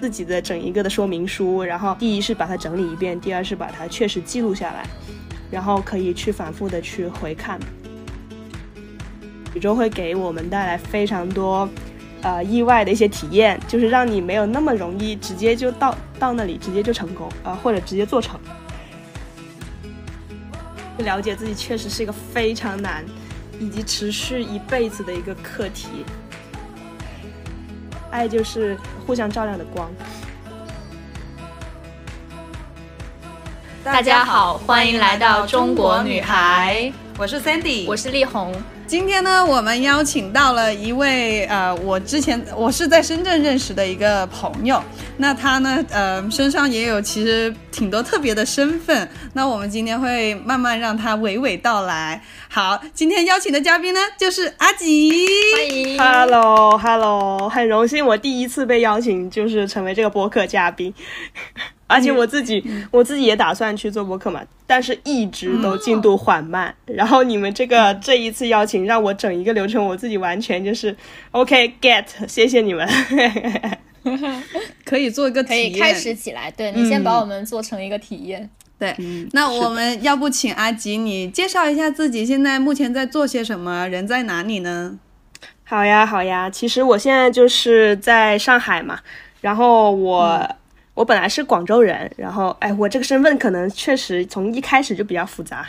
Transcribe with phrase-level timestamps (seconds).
[0.00, 4.86] 自己的整一个的说明书，然后第一是把它整理一遍，第二是把它确实记录下来，
[5.50, 7.58] 然后可以去反复的去回看。
[9.54, 11.68] 宇宙会给我们带来非常多，
[12.22, 18.38] 呃，意外的一些体验，就是让你没有那么容易直接就到到那里，直接就成功，啊，或者直接做成。
[20.98, 23.04] 了解自己确实是一个非常难，
[23.58, 26.04] 以及持续一辈子的一个课题。
[28.10, 29.90] 爱就是互相照亮的光。
[33.84, 38.54] 大家好，欢迎来到中国女孩，我是 Sandy，我是丽红。
[38.88, 44.82] 今天呢，我们邀请到了一位呃，我之前我是在深圳认识的一个朋友，
[45.18, 52.22] 那他呢，呃，身上也有其实挺多特别的身份，那我们今天会慢慢让他娓娓道来。
[52.48, 55.12] 好，今天邀请的嘉宾呢，就是阿吉，
[55.54, 60.94] 欢迎，Hello，Hello，很荣幸我第一次被邀请，就是成为这个播客嘉宾。
[61.88, 66.72] 而且我自己，我自己也打算去做播客嘛，但是一直都进度缓慢。
[66.84, 70.94] 然后你们这个这一次邀请，让我整一个流程，我自己完全就是
[71.30, 72.86] OK get，谢谢你们。
[74.84, 78.48] 可以做一个体验可以开始起来，对你先把我们做成一个体验。
[78.78, 78.94] 对，
[79.32, 84.98] 那我们要不请阿吉你介绍一下自己，现在目前在做些什么，人在哪里呢？
[85.64, 89.00] 好呀，好呀，其实我现在就是在上海嘛，
[89.40, 90.46] 然后我。
[90.98, 95.64] 我本来是广州人，然后哎，我这个身份可能确实从一开始就比较复杂，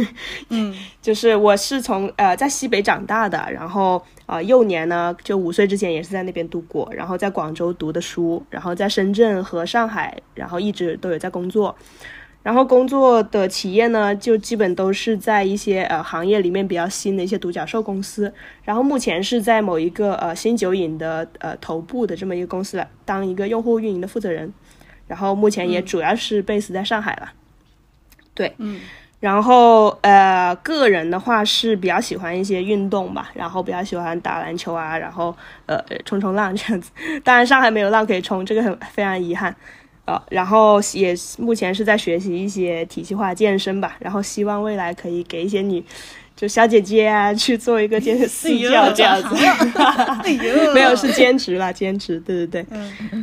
[0.50, 11.74] 嗯，就是我是从呃在西北长大的，然后呃幼年呢就五岁之前也是在那边度过，然后在广州读的书，然后在深圳和上海，然后一直都有在工作。
[12.42, 18.30] 然后工作的企业呢，就基本都是在一些呃行业里面比较新的一些独角兽公司。
[18.64, 24.52] 然后目前是在某一个呃新酒饮的呃头部的这么一个公司来当一个用户运营的负责人。
[25.06, 27.32] 然后目前也主要是 base 在上海了。
[28.34, 28.80] 对，嗯。
[29.20, 35.34] 然后呃，个人的话是比较喜欢一些运动吧，然后比较喜欢打篮球啊，然后
[35.64, 36.90] 呃冲冲浪这样子。
[37.22, 39.54] 当然上海没有浪可以冲，这个很非常遗憾。
[40.04, 45.82] 呃，然后也目前是在学习一些体系化健身吧，然后希望未来可以给一些女，
[46.36, 49.34] 就小姐姐啊去做一个健身私教这样子。
[50.74, 52.78] 没有是兼职啦，兼职，对对对。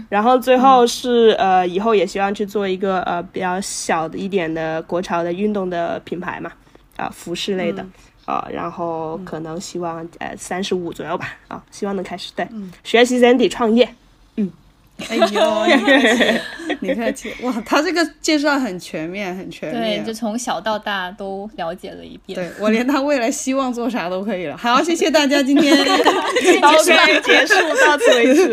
[0.09, 6.51] 然后最后是呃，以后也希望去做一个呃比较小的一点的国潮的运动的品牌嘛，
[6.95, 7.85] 啊，服饰类的
[8.25, 12.47] 啊，然后可能希望呃三十五左右吧，啊，希望能开始对，
[12.83, 13.93] 学习 Sandy 创业。
[15.09, 15.66] 哎呦，
[16.79, 22.35] 你客气，哇，他这个介绍很全面，很全面，对，就从小到大都了解了一遍。
[22.35, 24.57] 对我连他未来希望做啥都可以了。
[24.57, 25.75] 好，谢谢大家，今天
[26.41, 28.47] 结束，结束到此为止。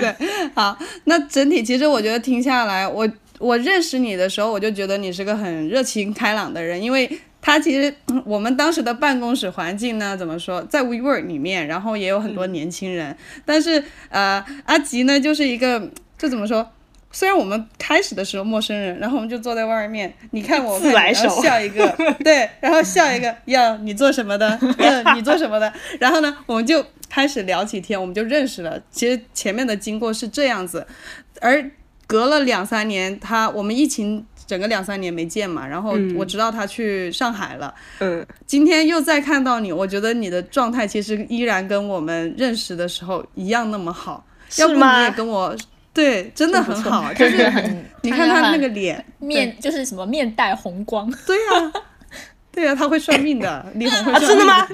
[0.00, 0.14] 对，
[0.54, 3.08] 好，那整体其实我觉得听下来，我
[3.38, 7.10] 我认识你的时候，我就觉得你是个很热情开朗的人，因为。
[7.42, 16.70] 他其实 我们当时的办公室环境呢，怎么说，在 WeWork 里面，然后也有很多年轻人，但是呃，阿吉呢就是一个，就怎么说，
[17.10, 21.88] 虽然我们开始的时候陌生人，然后我们就坐在外面，你看我，自来熟，笑一个，
[22.22, 24.46] 对，然后笑一个，呀，你做什么的？
[24.78, 25.72] 呀，你做什么的？
[25.98, 28.78] 然后呢，我们就开始聊起天，我们就认识了。
[28.90, 30.86] 其实前面的经过是这样子，
[31.40, 31.70] 而
[32.06, 34.26] 隔了两三年，他我们疫情。
[34.50, 37.72] 整个两三年没见嘛，然后我知道他去上海了。
[38.00, 44.26] 嗯，今天又再看到你，我觉得你的状态其实依然跟我们认识的时候一样那么好。
[44.56, 45.56] 要不你也跟我
[45.94, 47.48] 对，真的很好，就是
[48.02, 51.08] 你 看他那个脸面，就是什么面带红光。
[51.24, 51.72] 对呀，
[52.50, 54.28] 对呀，他会算命的， 李红会算命。
[54.28, 54.66] 真的吗？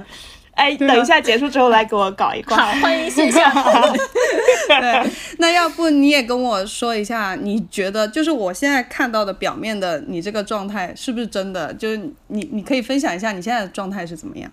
[0.57, 2.57] 哎，等一下结束之后来给我搞一卦。
[2.57, 3.53] 好，欢迎线下。
[4.69, 11.73] 对， 那要不你也跟我说一下，你觉得就是我现在看到的表面的你这个状态是不是真的？
[11.75, 11.97] 就是
[12.29, 14.51] 你你可以分享一下你现在的状态是怎么样？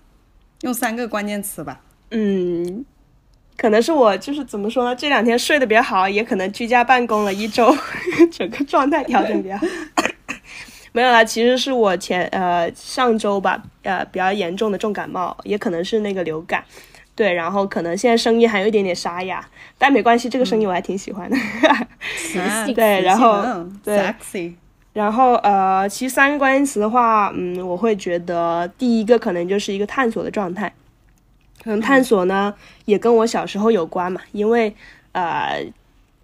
[0.60, 1.80] 用三个关键词吧。
[2.10, 2.84] 嗯，
[3.56, 4.94] 可能是我就是怎么说呢？
[4.94, 7.74] 这两天睡得比较好，也可能居家办公了一周，
[8.30, 9.56] 整个状态调整比较。
[9.56, 9.66] 好。
[10.96, 16.62] 没有啦，其实是我前呃上周吧，呃比较严重的重感冒，也可能是那个流感，
[17.16, 19.44] 对，然后可能现在声音还有一点点沙哑，
[19.76, 21.36] 但没关系，这个声音我还挺喜欢的，
[22.76, 23.42] 对，然后
[23.82, 24.14] 对，
[24.92, 30.72] 然后呃，其实三个关键词的话，嗯，我会觉得第一个可能就是一个探索的状态，
[31.64, 32.54] 可能探索呢
[32.84, 34.72] 也跟我小时候有关嘛，因为
[35.10, 35.66] 呃。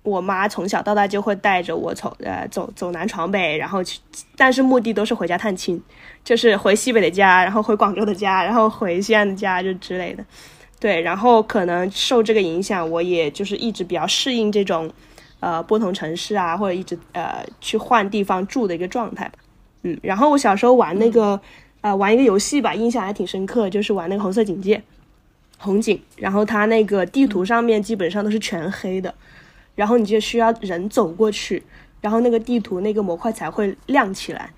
[0.02, 4.00] 我妈从小到大就会带着我从呃走走南闯北，然后去，
[4.36, 5.80] 但是目的都是回家探亲，
[6.24, 10.24] 就是回西北的家，然后回广州的家，然后回西安的家就之类的。
[10.78, 14.90] 对，然后可能受这个影响，我也就是一直比较适应这种，
[15.40, 19.34] 呃不同城市啊，或者一直呃去换地方住的一个状态吧。
[19.82, 21.38] 嗯，然后我小时候玩那个
[21.82, 24.82] 呃玩一个游戏吧，印象还挺深刻，就是玩那个红色警戒，
[25.58, 29.14] 红警，然后它那个地图上面基本上都是全黑的，
[29.80, 31.62] 然后你就需要人走过去，
[32.02, 34.50] 然后那个地图那个模块才会亮起来。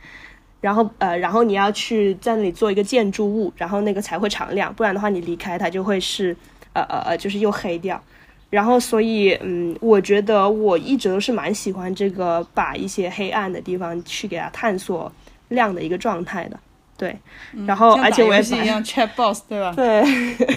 [0.61, 6.37] 然后呃，然后你要去在那里做一个建筑物，然后那个才会常亮，不然的话你离开它就会是
[6.73, 8.03] 呃呃呃，就是又黑掉。
[8.51, 15.11] 然后所以嗯，我觉得我一直都是蛮喜欢这个把一些黑暗的地方去给它探索
[15.51, 16.59] 亮的一个状态的。
[16.99, 17.17] 对，
[17.65, 19.73] 然后而且我也是一样 chat boss 对吧？
[19.79, 20.05] 对，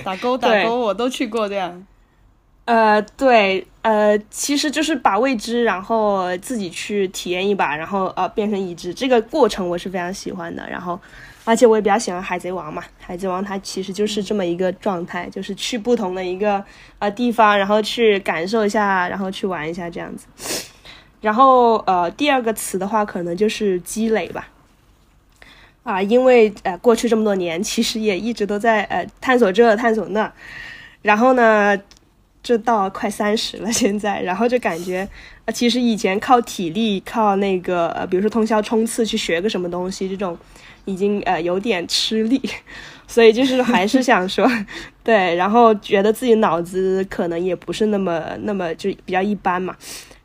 [0.03, 1.85] 打勾打勾我都去过这样。
[2.65, 10.67] 呃，对，呃，其实就是把未知，然后自己去体验一把，然后呃变成已知，这个过程我是非常喜欢的。
[10.67, 10.99] 然后，
[11.43, 16.65] 而且我也比较喜欢海贼王嘛，海贼王它其实就是这么一个状态，就是去不同的一个
[16.97, 20.25] 呃地方，然后去感受一下，然后去玩一下这样子。
[21.21, 24.47] 然后呃，第二个词的话，可能就是积累吧。
[25.83, 30.33] 啊，因为呃过去这么多年，其实也一直都在呃探索这探索那，
[31.03, 31.79] 然后呢。
[32.45, 35.07] 就到快三十了，现在，然后就感觉，
[35.45, 40.37] 呃，其实以前靠体力，靠那个，呃，比如说通宵冲刺去学个什么东西，这种
[40.85, 42.39] 已经呃有点吃力，
[43.07, 44.47] 所以就是还是想说，
[45.03, 49.75] 对，然后觉得自己脑子可能也不是那么那么就比较一般嘛，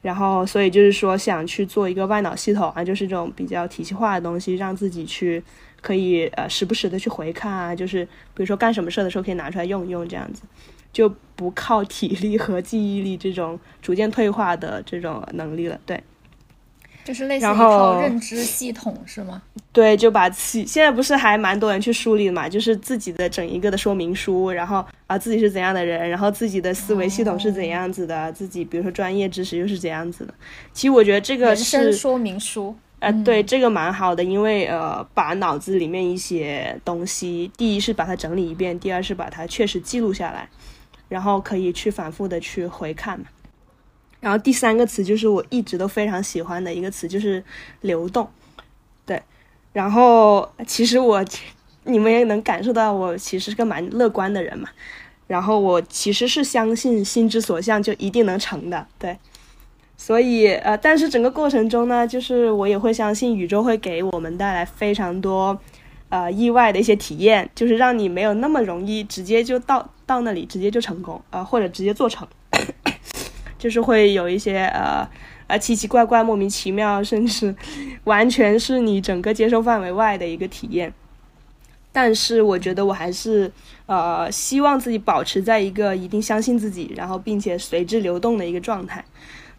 [0.03, 5.43] 然后所以就是说想去做一个外脑系统啊，就是这种比较体系化的东西，让自己去
[5.81, 10.43] 可以呃时不时的去回看啊，就是比如说干什么事的时候可以拿出来用一用这样子。
[10.93, 16.03] 就不靠体力和记忆力这种逐渐退化的这种能力了，对，
[17.05, 19.43] 就是类似一套认知系统是吗？
[19.73, 30.35] 对，就把自现在不是还蛮多人去梳理嘛，就是自己的整一个的说明书，然后啊自己是怎样的人，然后自己的思维系统是怎样子的，自己比如说专业知识又是怎样子的。
[30.73, 40.49] 其实我觉得这个是说明书，呃，对，这个蛮好的，因为呃，把脑子里面一些东西，第一是把它整理一遍，第二是把它确实记录下来。
[41.11, 43.27] 然后可以去反复的去回看嘛，
[44.21, 47.43] 然后第三个词就是我一直都非常喜欢的一个词，就是
[47.81, 48.31] 流动，
[49.05, 49.21] 对，
[49.73, 51.25] 然后其实我
[51.83, 54.69] 你们也能感受到我其实是个蛮乐观的人嘛，
[55.27, 59.19] 然后我其实是相信心之所向就一定能成的，对，
[59.97, 65.61] 所以呃，但是整个过程中呢，就是我也会相信宇宙会给我们带来非常多。
[66.11, 72.27] 呃，意外的一些体验，就是让你没有那么容易直接就到到那里，直接就成功，呃，或者直接做成，
[73.59, 75.09] 就是会有一些呃
[75.47, 77.55] 呃奇奇怪怪、莫名其妙，甚至
[78.05, 80.93] 完全是你整个接受范围外的一个体验。
[81.93, 83.51] 但是我觉得我还是
[83.87, 89.05] 呃希望自己保持在一个一定相信自己，然后并且随之流动的一个状态。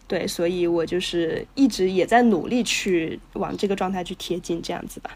[0.06, 5.10] 对，所以我就是一直也在努力去往这个状态去贴近，这样子吧。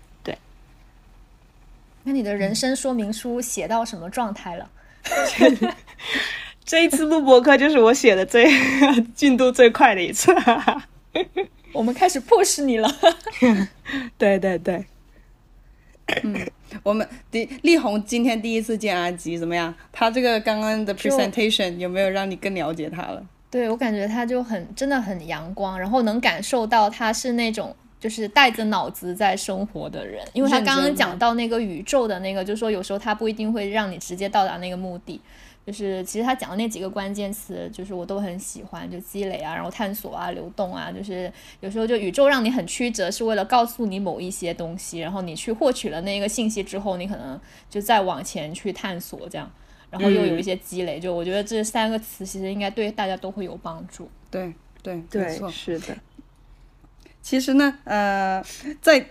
[2.09, 4.71] 那你的人生说明书写到什么状态了？
[6.65, 8.47] 这一次录播课就是我写的最
[9.13, 10.33] 进度最快的一次。
[11.75, 12.89] 我们开始 push 你了。
[14.17, 14.87] 对对对。
[16.23, 16.49] 嗯，
[16.85, 19.75] 我们第力宏今天第一次见阿吉，怎么样？
[19.91, 23.21] 他这个刚刚的 presentation 有没有让你更了解他了？
[23.51, 27.75] 对我感觉他就很真的很阳光，然后能感受到他是那种。
[28.07, 35.21] 就是带着脑子在生活的人，因为他刚刚讲到那个宇宙的那个，就是说有时候他不一定会让你直接到达那个目的。
[35.67, 49.51] 就是其实他讲的那几个关键词，就是我都很喜欢，就积累啊，然后探索啊，流动啊，就是有时候就宇宙让你很曲折，是为了告诉你某一些东西，然后你去获取了那个信息之后，你可能就再往前去探索这样，
[49.91, 51.01] 然后又有一些积累。
[51.01, 54.09] 就我觉得这三个词其实应该对大家都会有帮助。
[54.31, 55.97] 对对对，是的。
[57.27, 58.41] 其实呢，呃，
[58.81, 59.05] 在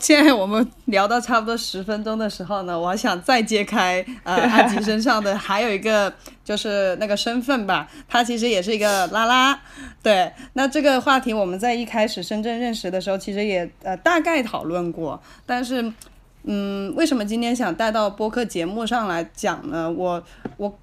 [0.00, 6.10] 现在我们聊到差不多十分钟的时候呢，我想再揭开呃阿吉身上的还有一个
[6.42, 9.60] 就是那个身份吧，他其实也是一个拉拉。
[10.02, 15.92] 对，那这个话题我们在一开始深圳认识的时候，其实也呃大概讨论过，但是
[16.44, 19.92] 嗯，为什么今天想带到播客节目上来讲呢？
[19.92, 20.24] 我
[20.56, 20.74] 我。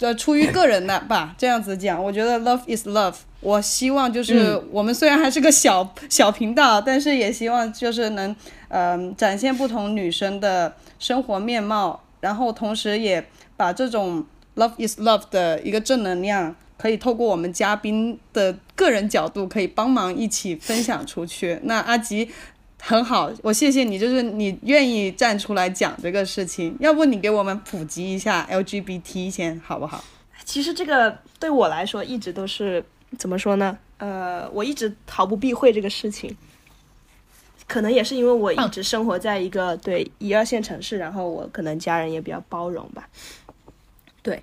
[0.00, 3.16] 这出于个人的 吧，这样子讲，我觉得 love is love。
[3.40, 8.34] 我希望就是我们虽然还是个小小频道，但是也希望就是能，
[8.68, 13.22] 嗯，展现不同女生的生活面貌，然后同时也
[13.58, 14.24] 把这种
[14.56, 21.60] love is love 的一个正能量，可以透过我们嘉宾的个人角度，可以帮忙一起分享出去。
[21.64, 22.30] 那阿吉。
[22.80, 26.74] 很好，我谢谢你，就是你愿意站出来讲这个事情。
[26.80, 30.02] 要不你给我们普及一下 LGBT 先好不好？
[30.44, 32.82] 其实这个对我来说一直都是
[33.18, 33.78] 怎么说呢？
[33.98, 36.34] 呃，我一直毫不避讳这个事情，
[37.68, 43.08] 可能也是因为我一直生活在一个对一二线城市，然后我可能家人也比较包容吧。
[44.22, 44.42] 对，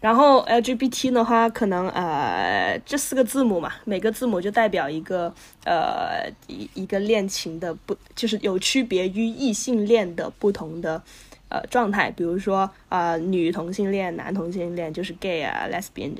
[0.00, 5.32] 然后 LGBT 的话，可能呃这四个字母嘛，每个字母就代表一个
[5.64, 11.02] 呃一一个恋情的不，就是有区别于异性恋的不同的。
[11.50, 16.12] 呃，状态，比如说啊，女同性恋、男同性恋就是 gay 啊，lesbian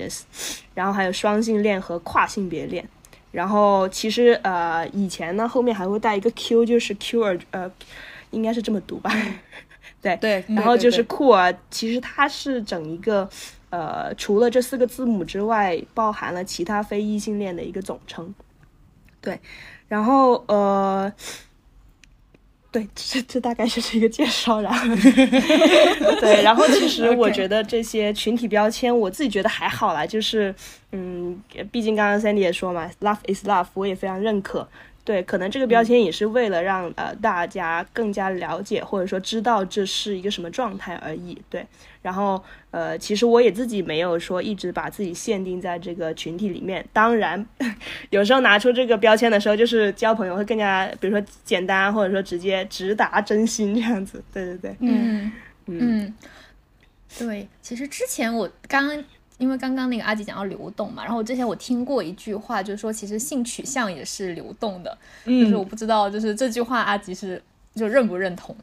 [0.73, 2.83] 然后还有双性恋和跨性别恋。
[3.31, 7.71] 然后其实呃，以前呢后面还会带一个 Q，就是 Q 儿，呃，
[8.31, 9.15] 应该是这么读吧？
[10.01, 10.43] 对 对。
[10.49, 13.29] 然后就是酷儿，其实它是整一个
[13.71, 18.35] 呃，除了这四个字母之外，包含了其他非异性恋的一个总称。
[19.21, 19.41] 对，
[19.89, 21.13] 然后呃。
[22.71, 24.87] 对，这这大概就是一个介绍，然后
[26.21, 30.55] 对，然后其实 我觉得这些群体标签，我自己觉得还好啦，就是
[30.93, 34.69] 嗯，毕竟刚刚 Sandy 也说嘛，Love is love，我也非常认可。
[35.09, 41.41] 对，可能这个标签也是为了让呃大家更加了解或者说知道这是一个什么状态而已。
[41.49, 41.67] 对，
[42.03, 46.87] 然后呃，其实我也自己没有说一直把自己限定在这个群体里面。
[46.93, 47.43] 当然，
[48.11, 54.23] 有时候拿出这个标签的时候，就是交朋友会更加，比如说简单，或者说直接直达真心这样子。
[54.31, 55.33] 对对对，嗯
[55.65, 56.15] 嗯，
[57.19, 59.03] 对，其实之前我刚。
[59.39, 67.43] 因为刚刚那个阿吉讲到流动嘛，然后之前我听过一句话，就是说其实性取向也是流动的，就是我不知道，就是这句话阿吉是
[67.75, 68.55] 就认不认同？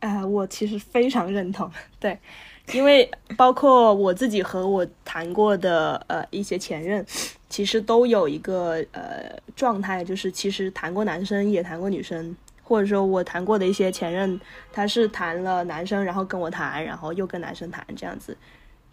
[0.00, 1.70] 啊，我其实非常认同，
[2.00, 2.18] 对，
[2.72, 7.04] 因为包括我自己和我谈过的呃一些前任，
[7.48, 14.38] 其实都有一个呃状态，就是其实谈过男生也谈过女生，或者说我谈过的一些前任，
[14.72, 18.36] 他是谈了男生，然后跟我谈，然后又跟男生谈这样子。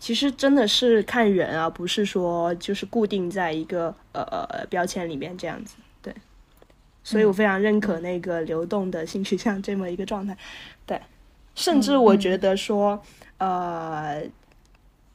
[0.03, 6.13] 其实真的是看人啊，不是说就是固定在一个呃呃标签里面这样子，对。
[7.05, 10.37] 所以我非常认可那个流动的性取向这么一个状态，
[10.85, 10.99] 对。
[11.55, 13.01] 甚至我觉得说，
[13.37, 14.21] 呃，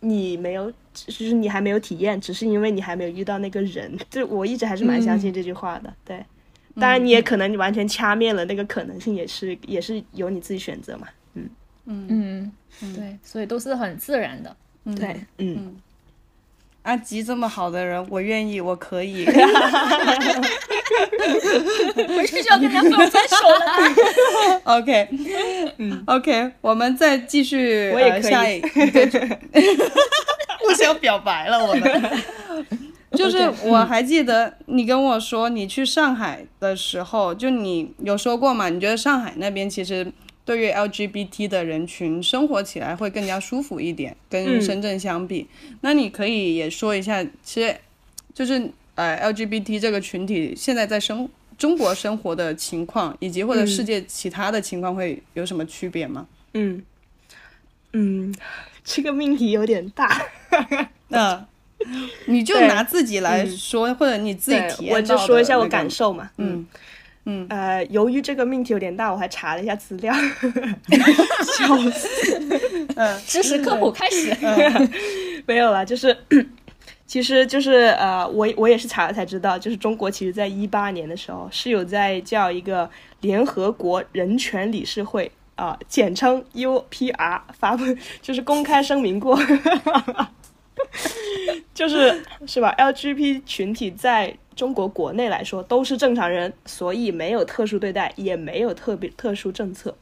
[0.00, 3.94] 你没有，就是你还没有体验，只是因为你还没有遇到那个人。
[4.08, 6.24] 就我一直还是蛮相信这句话的，对。
[6.80, 11.50] 当然，你也可能你完全掐灭了那个可能性，也是也是由你自己选择嘛，嗯
[11.84, 14.56] 嗯嗯，对，所以都是很自然的。
[14.96, 15.76] 对，嗯，
[16.82, 19.26] 阿吉这么好的人，我愿意，我可以。
[22.06, 24.60] 回去就要跟他分分手了。
[24.78, 25.08] OK，
[25.78, 28.62] 嗯，OK，我们再继续，我也可以。
[30.60, 32.10] 互相表白了，我们。
[33.12, 38.68] 就是我还记得你跟我说，你去上海的时候，就你有说过嘛？
[38.68, 40.10] 你觉得上海那边其实。
[40.48, 45.46] 对于 LGBT 的人群，生活起来会更加舒服一点，跟深圳相比。
[45.82, 47.76] 那你可以也说一下，其实
[48.32, 51.28] 就是呃 LGBT 这个群体现在在生
[51.58, 56.26] 中国生活的情况，以及或者世界其他的情况会有什么区别吗？
[56.54, 56.82] 嗯
[57.92, 58.34] 嗯，
[58.82, 60.22] 这个命题有点大。
[61.08, 61.46] 那
[62.24, 66.30] 你就拿自己来说，或者你自己体验我就说一下我感受嘛。
[66.38, 66.56] 嗯。
[66.56, 66.66] 嗯，
[67.48, 70.14] 呃，由于这个命题有点大，我还查了一下资料，
[71.56, 72.38] 笑死。
[72.96, 74.34] 嗯，知识科普开始。
[75.46, 76.16] 没有了，就是，
[77.06, 82.88] 其实就是呃，我我也是查了才知道，就是中国其实在一八年的时候是有在叫一个
[83.20, 87.84] 联合国人权理事会啊，简称 UPR 发布，
[88.22, 89.38] 就是公开声明过，
[91.74, 94.36] 就是是吧 lgb 群体在。
[94.58, 99.96] 中国国内来说都是正常人，所以没有特殊对待，也没有特别特殊政策。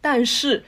[0.00, 0.64] 但是，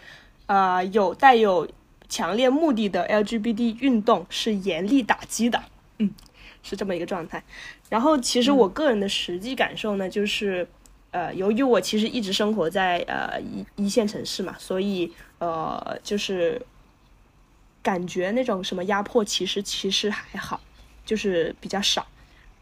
[0.47, 1.69] 啊，有带有
[2.09, 5.61] 强烈目的的 LGBT 运动是严厉打击的，
[5.99, 6.15] 嗯，
[6.63, 7.43] 是这么一个状态。
[7.89, 10.69] 然后，其实我个人的实际感受呢，就是，
[11.11, 16.63] 呃，由于我其实一直生活在呃一一线城市嘛，所以呃，就是
[17.83, 20.61] 感觉那种什么压迫，其实其实还好，
[21.05, 22.07] 就是比较少。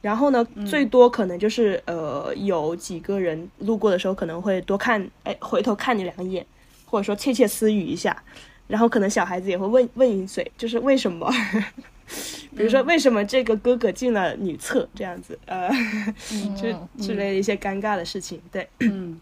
[0.00, 6.44] 然后呢，最多可能就是呃，有几个人路过的时候可能会多看，哎，回头看你两眼，
[6.86, 8.22] 或者说窃窃私语一下。
[8.66, 11.30] 然后可能小孩子也会问问一嘴，就是为什么？
[12.56, 15.68] 比如说为什么这个哥哥进了女厕这样子，呃，
[16.56, 16.72] 就
[17.04, 18.40] 之类的一些尴尬的事情。
[18.50, 19.20] 对，嗯，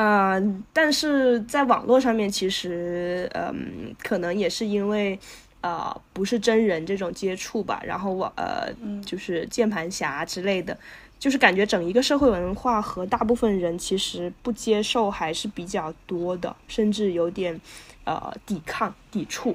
[0.00, 0.42] 呃，
[0.72, 5.18] 但是在网络上面，其实嗯，可能也是因为。
[5.62, 8.72] 呃，不是真人这种接触吧，然后我呃，
[9.04, 10.74] 就是键盘侠之类的，
[11.18, 17.60] 就是感觉整一个社会文化和大部分人其实不接受还是比较多的，甚至有点
[18.04, 19.54] 呃抵抗、抵触，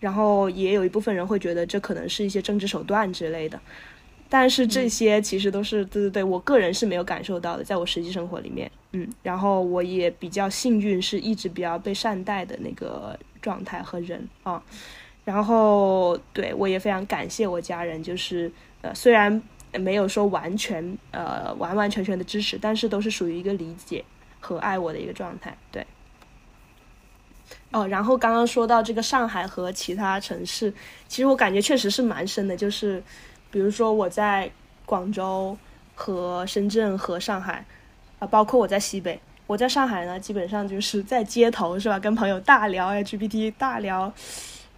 [0.00, 3.60] 然后也有一部分人会觉得这可能是一些政治手段之类的。
[4.34, 14.60] 但是这些其实都是对对对，我个人是没有感受到的，在我实际生活里面，嗯，然后我也比较幸运，是一直比较被善待的那个状态和人啊，
[15.24, 18.50] 然后对我也非常感谢我家人，就是
[18.82, 19.40] 呃，虽然
[19.78, 24.04] 没有说完全呃完完全全的支持，但是都是属于一个理解
[24.40, 25.86] 和爱我的一个状态，对。
[27.70, 30.74] 哦，然后刚刚说到这个上海和其他城市，
[31.06, 33.00] 其实我感觉确实是蛮深的，就是，
[33.54, 34.50] 比如说我在
[34.84, 35.56] 广州
[35.94, 37.64] 和深圳和上海，
[38.18, 44.12] 啊，包括我在西北，我在上海呢，基本上就是在街头是吧，跟朋友大聊 LGBT，大聊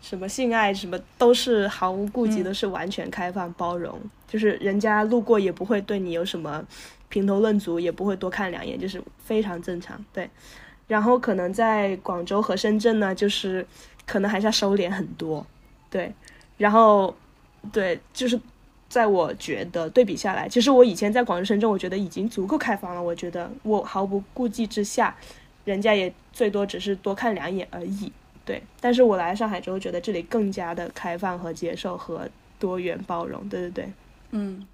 [0.02, 6.62] 什么性爱什么，都是毫无顾忌，都是完全开放包容，就是人家路过也不会对你有什么
[7.08, 10.28] 评头论足，也不会多看两眼，就是非常正常，对。
[10.86, 13.66] 然后可能在广州和深圳呢，就是
[14.06, 15.46] 可能还是要收敛很多，
[15.88, 16.12] 对。
[16.58, 17.16] 然后，
[17.72, 18.38] 对，就是
[18.88, 23.02] 在我觉得对比下来，其实我以前在广州、深圳，我觉得已经足够开放了。
[23.02, 25.16] 我觉得我毫不顾忌之下，
[25.64, 28.12] 人家也最多只是多看两眼而已，
[28.44, 28.62] 对。
[28.80, 32.28] 但是我来上海之后，觉得这里更加的开放和接受和
[32.58, 33.92] 多元包容，对对对，
[34.30, 34.66] 嗯。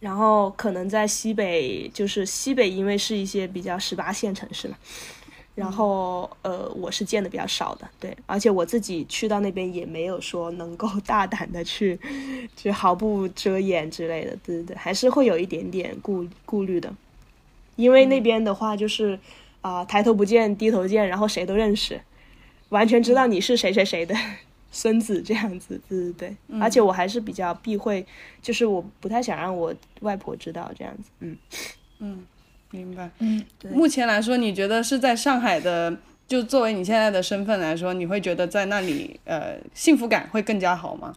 [0.00, 4.76] 然后可能在西北，就是西北，因为是一些比较十八线城市嘛。
[5.54, 11.98] 然后，呃，我是见的比较少的，对，而且我自己去到那边也没有说能够大胆的去，
[12.56, 16.94] 就毫不遮掩之类的，对对对，还是会有一点点顾顾虑的，
[17.76, 19.18] 因为那边的话就是
[19.60, 22.00] 啊，抬头不见低头见，然后谁都认识，
[22.70, 24.14] 完全知道你是谁谁谁的
[24.72, 28.06] 孙子这样子，对对对，而且我还是比较避讳，
[28.40, 31.36] 就是我不太想让我外婆知道这样子，嗯。
[31.98, 32.24] 嗯。
[32.70, 35.96] 明白，嗯，目前来说，你觉得是在上海的，
[36.28, 41.14] 就作为你现在的身份来说，你会觉得在那里，呃，幸福感会更加好吗？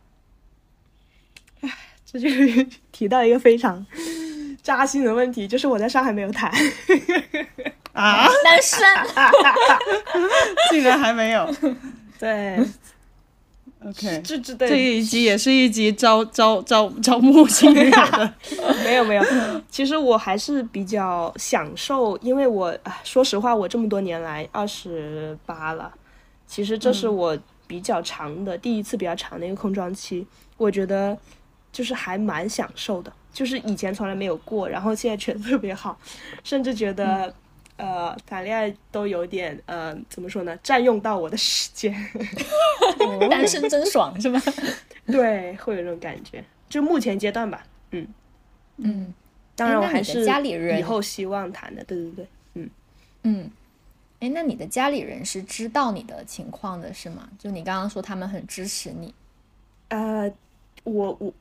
[1.61, 1.69] 唉，
[2.05, 3.85] 这就是 提到一个非常
[4.61, 6.51] 扎心的问题，就是我在上海没有谈，
[7.93, 8.79] 啊，单身，
[10.71, 11.47] 竟然还没有，
[12.19, 12.57] 对。
[13.85, 18.33] OK，这这这一集也是一集招招招招募新人的，
[18.85, 19.23] 没有没有，
[19.69, 25.91] 其实我还是比较享受，因为我说实话，我这么多年来二十八了，
[26.47, 31.17] 其实这是我比较长的第一次比较长的一个空窗期，我觉得
[31.71, 35.97] 就是还蛮享受的，就是以前从来没有过，然后现在觉得特别好，
[36.43, 37.33] 甚至觉得。
[37.83, 40.57] 呃，谈恋爱都有点呃，怎么说呢？
[40.63, 41.93] 占用到我的时间，
[43.29, 44.41] 单身真爽是吧？
[45.07, 46.41] 对，会有这种感觉。
[46.69, 48.07] 就目前阶段吧，嗯
[48.77, 49.13] 嗯。
[49.55, 52.69] 当然，我还是家里人以后希望谈的，对对对，嗯
[53.23, 53.51] 嗯。
[54.21, 57.27] 哎，那你的家里人是知道你的情况的是吗？
[57.37, 59.13] 就你刚刚说他们很支持你。
[59.89, 60.31] 呃，
[60.85, 61.33] 我我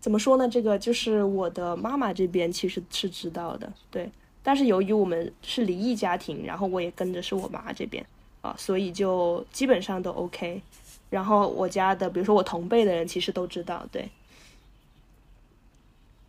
[0.00, 0.48] 怎么说呢？
[0.48, 4.10] 这个就是我的妈妈这边其实是知道的，对。
[4.42, 8.04] 但是由于我们是离异家庭，然后我也跟着是我妈这边
[8.40, 10.60] 啊，所以就基本上都 OK。
[11.10, 14.08] 然后我家的，比如说我同辈的人，其实都知道，对。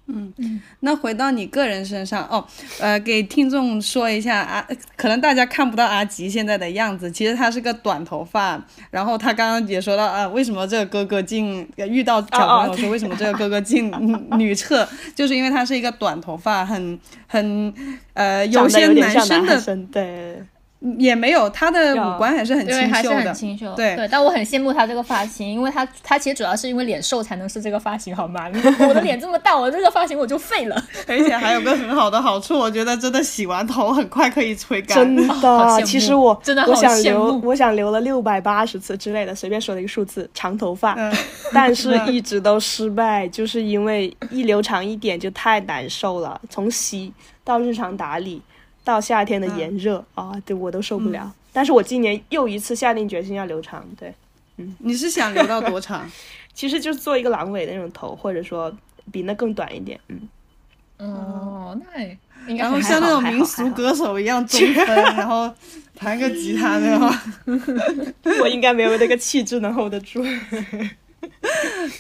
[0.07, 2.45] 嗯嗯，那回到你个人身上哦，
[2.79, 8.61] 呃，给听众说一下啊，可能大家看不到阿吉现在的样子，其实他是个短头发，
[8.91, 13.89] 然后他刚刚也说到啊，为什么这个哥哥进遇到小朋友说为什么这个哥哥进
[14.37, 17.73] 女厕，就是因为他是一个短头发，很很
[18.13, 19.61] 呃有些男生的
[19.91, 20.43] 对。
[20.97, 22.93] 也没有，他的五官还是很清
[23.57, 24.07] 秀的，对对。
[24.09, 28.51] 但我很羡慕他这个发型，因为他他其实主要是因为脸瘦才能是这个发型，好吗？
[28.87, 30.83] 我的脸这么大，我这个发型我就废了。
[31.07, 34.97] 而且还有个很好的好处，我觉得真的洗完头很快可以吹干。
[34.97, 40.97] 真的，其实我真的我想留，我想留了六百八十次之类的，随便说的一个数字，长头发，
[41.53, 47.13] 但是一直都失败，就是因为一留长一点就太难受了，从洗
[47.45, 48.41] 到日常打理。
[48.83, 51.33] 到夏天的炎热啊，对我都受不了。
[51.51, 54.13] 但是我今年又一次下定决心要留长，对，
[54.57, 56.09] 嗯，你是想留到多长？
[56.53, 58.75] 其实就是做一个狼尾的那种头，或者说
[59.11, 60.27] 比那更短一点，嗯。
[60.97, 62.01] 哦，那
[62.47, 65.51] 应该然后像那种民俗歌手一样中分， 然后
[65.95, 67.23] 弹个吉他的话。
[68.41, 70.23] 我应该没有那个气质能 hold 得住。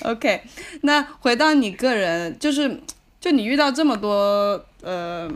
[0.03, 0.41] OK，
[0.81, 2.79] 那回到你个人，就是
[3.19, 5.29] 就你遇到这么多呃。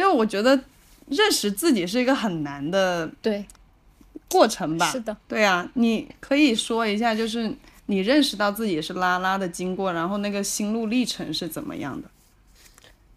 [0.00, 0.58] 因为我觉得
[1.08, 3.44] 认识自己是一个很难的对
[4.30, 4.90] 过程吧。
[4.90, 7.52] 是的，对啊，你可以说一下，就是
[7.84, 12.08] 你认识到自己是拉拉的经过，然后那个心路历程是怎么样的？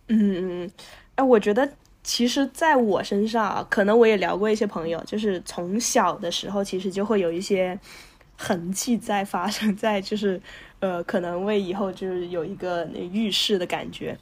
[0.09, 0.71] 嗯嗯，
[1.15, 1.71] 哎，我觉得
[2.03, 7.79] 其实在我身上，可能我也聊过一些朋友，就是从小的时候其实就会有一些
[8.35, 10.41] 痕迹在发生在就是
[10.79, 14.17] 呃可能为以后就是有一个那预示的感觉，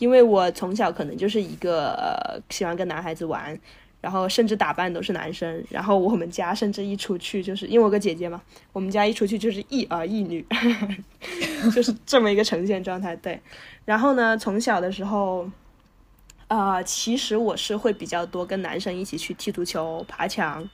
[0.00, 3.56] 因为我从小可能就是一个呃喜欢跟男孩子玩。
[4.02, 8.40] 然后甚至打扮都是男生，然后我们家甚至一出去就是因为我个姐姐嘛，
[8.72, 10.42] 我们家一出去就是一儿一女，
[11.74, 13.14] 就是这么一个呈现状态。
[13.16, 13.38] 对，
[13.84, 15.46] 然后呢，从小的时候，
[16.48, 20.66] 啊，其实我是会比较多跟男生一起去踢足球、爬墙，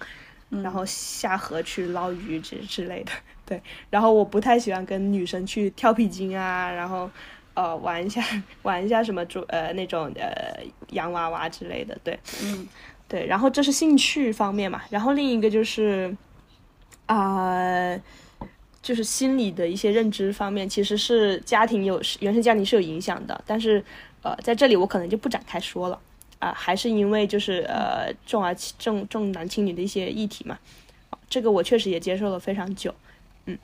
[0.48, 3.10] 然后下河去捞鱼之之类的。
[3.44, 3.60] 对，
[3.90, 7.10] 然后我不太喜欢跟女生去跳皮筋啊，然后
[7.56, 8.22] 呃玩一下
[8.62, 11.98] 玩一下什么猪呃那种呃洋娃娃之类的。
[12.04, 12.68] 对，嗯。
[13.08, 16.12] 对，然后这是兴趣方面嘛，然后另一个就是，
[17.06, 17.96] 啊，
[18.82, 23.80] 就是心理的一些认知方面，其实是家庭有原生家庭是有影响的，但是
[24.22, 25.96] 呃，在这里我可能就不展开说了
[26.40, 30.58] 啊，还是因为就是呃重儿重重男轻女的一些议题嘛，
[31.30, 32.92] 这个我确实也接受了非常久，
[33.44, 33.56] 嗯。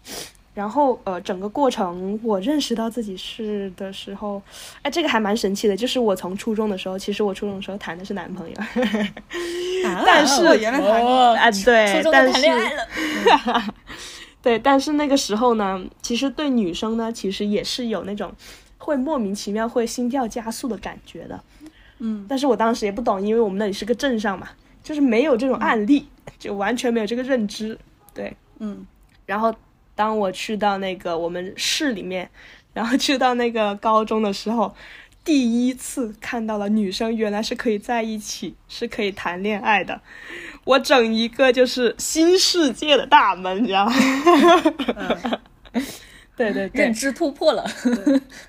[0.55, 4.43] 然后，呃，整个过程我认识到自己是的时候，
[4.83, 5.75] 哎，这个还蛮神奇的。
[5.75, 8.55] 就是我从初中的时候，其实我初中的时候谈的是男朋友，
[10.05, 12.85] 但是原来谈啊，对，初中谈恋爱了，
[14.43, 18.31] 对，但是那个时候呢，其实对女生呢，其实也是有那种
[18.77, 21.41] 会莫名其妙会心跳加速的感觉的，
[22.01, 24.51] 嗯，但是我当时也不懂，因为我们那里是个镇上嘛，
[24.83, 26.07] 就是没有这种案例，
[26.39, 27.79] 就完全没有这个认知，
[28.13, 28.87] 对，嗯，
[29.25, 29.55] 然后。
[29.95, 32.31] 当我去到那个我们市里面，
[32.73, 34.75] 然后去到那个高中的时候，
[35.25, 40.01] 第一次看到了女生原来是可以在一起，是可以谈恋爱的。
[40.65, 43.93] 我整一个就是新世界的大门，你知道吗？
[46.35, 47.65] 对对对，认知突破了。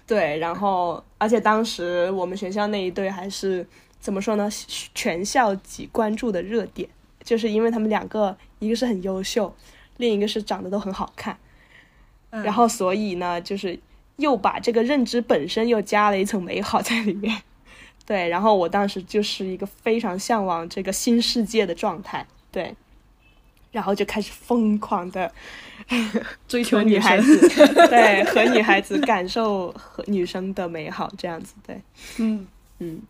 [0.08, 3.67] 对，然后而且当时我们学校那一对还是
[3.99, 4.49] 怎么说呢？
[4.95, 6.88] 全校级关注的热点，
[7.23, 9.53] 就是因为他们两个，一个是很优秀。
[9.97, 11.38] 另一个是长得都很好看，
[12.29, 13.79] 然后所以呢，就是
[14.17, 17.43] 又把这个认知本身又加了一层美好在里面，
[18.06, 18.27] 对。
[18.27, 22.75] 然后我当时就是一个非常向往这个新世界的状态，对。
[23.71, 25.32] 然后就开始疯狂的
[26.47, 27.47] 追求女孩子，
[27.89, 31.82] 对，和女孩子感受和女生的美好，这样子，对，
[32.17, 32.47] 嗯
[32.79, 33.01] 嗯。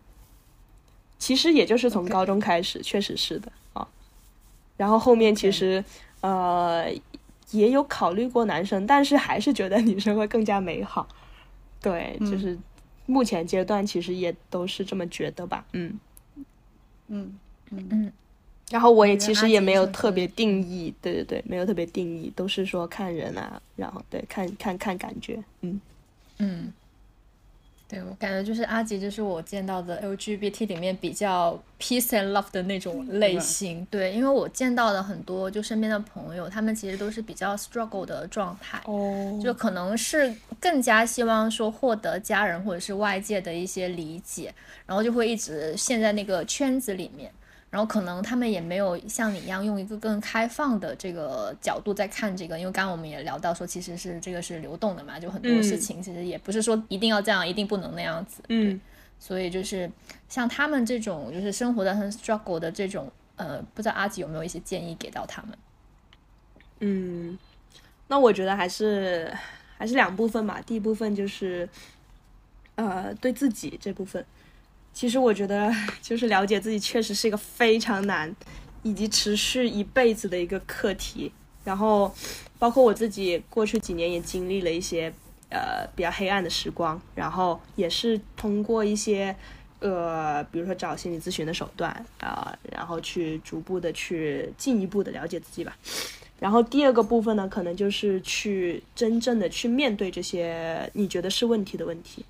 [1.18, 3.86] 其实也就是从高中开始，确实是的啊。
[4.76, 5.82] 然后后面其实。
[6.24, 6.90] 呃，
[7.50, 11.06] 也有考虑过男生，但是还是觉得女生会更加美好。
[11.82, 12.58] 对，就是
[13.04, 15.62] 目前阶段其实也都是这么觉得吧。
[15.72, 16.00] 嗯
[17.08, 17.38] 嗯
[17.70, 18.12] 嗯嗯。
[18.70, 25.44] 然后我也其实也没有特别定义，对对对，没有特别定义，都是说看人啊，然后对看看看感觉。
[25.60, 25.78] 嗯
[26.38, 26.72] 嗯。
[27.86, 33.86] 对我感觉就是阿吉，就是我见到的 LGBT 里面比较 peace and love 的那种类型。
[33.90, 44.52] 对，因为我见到的很多就身边的朋友，他们其实都是比较 struggle 的状态，哦就可能是更加希望说获得家人或者是外界的一些理解，
[44.86, 47.30] 然后就会一直陷在那个圈子里面。
[47.74, 58.44] 然后可能他们也没有像你一样用一个更开放的这个角度在看这个，因为刚刚我们也聊到说，其实是这个是流动的嘛，就很多事情其实也不是说一定要这样，一定不能那样子。
[58.48, 58.80] 嗯，
[59.18, 59.90] 所以就是
[60.28, 65.58] 像他们这种就是生活的很 struggle 的这种，呃，不知道阿吉有没有一些建议给到他们？
[66.78, 67.36] 嗯，
[68.06, 69.36] 那我觉得还是
[69.76, 70.62] 还是两部分吧。
[70.64, 71.68] 第一部分就是，
[72.76, 74.24] 呃，对自己这部分。
[74.94, 78.34] 其实我觉得， 就是了解自己确实是一个非常难，
[78.82, 81.30] 以及持续一辈子的一个课题。
[81.64, 82.14] 然后，
[82.58, 85.12] 包括我自己过去几年也经历了一些
[85.50, 89.34] 呃比较黑暗的时光，然后也是通过一些
[89.80, 95.76] 呃，比如说找心理咨询的手段啊，然后去逐步的去进一步的了解自己吧。
[96.38, 102.24] 然后第二个部分呢，可能就是去真正的去面对这些你觉得是问题的问题。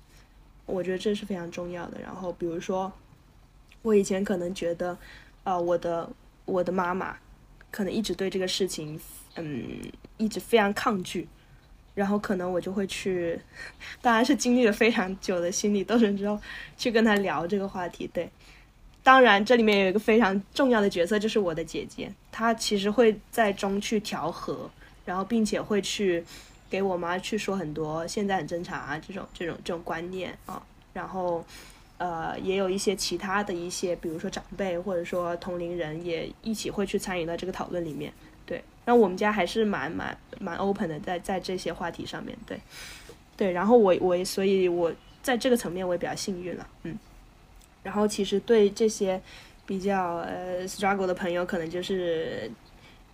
[0.65, 1.99] 我觉得这是非常重要的。
[2.01, 2.91] 然后，比如说，
[3.81, 4.97] 我以前可能觉得，
[5.43, 6.09] 呃，我的
[6.45, 7.17] 我的妈妈
[7.69, 8.99] 可能一直对这个事情，
[9.35, 9.79] 嗯，
[10.17, 11.27] 一直非常抗拒。
[11.93, 13.39] 然后，可能我就会去，
[14.01, 16.39] 当然是经历了非常久的心理斗争之后，
[16.75, 18.09] 去跟他聊这个话题。
[18.11, 18.29] 对，
[19.01, 24.69] 当然这里面有一个非常重要的角色，就是我的姐姐，她其实会在中去调和，
[25.05, 26.25] 然后并且会去。
[26.75, 30.61] 给我妈去说很多，现在很正常啊，这种这种这种观念啊，
[30.91, 31.41] 然后，
[31.97, 38.11] 呃，也有一些其他的一些，比如说长辈或者说同龄人也一起会去参与到这个讨论里面，
[38.45, 42.59] 对，那我们家还是蛮蛮蛮 open 的，在在这些话题上面，对，
[43.37, 46.99] 对，然后我我所以我在这个层面我也比较幸运了，嗯，
[47.83, 49.21] 然后其实对这些
[49.65, 52.51] 比较呃 struggle 的朋友，可能就是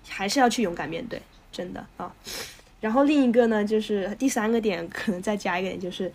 [0.10, 1.22] 还是要去勇敢面对。
[1.54, 2.16] 真的啊。
[2.82, 6.12] 然后另一个呢，就是第三个点，可能再加一个点，就是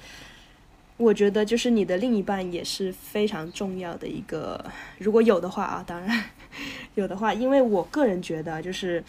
[0.97, 4.63] 我觉得就是你的另一半也是非常重要的一个，
[4.99, 6.25] 如果有的话啊，当然
[6.97, 9.03] 有的话，因为我个人觉得就是，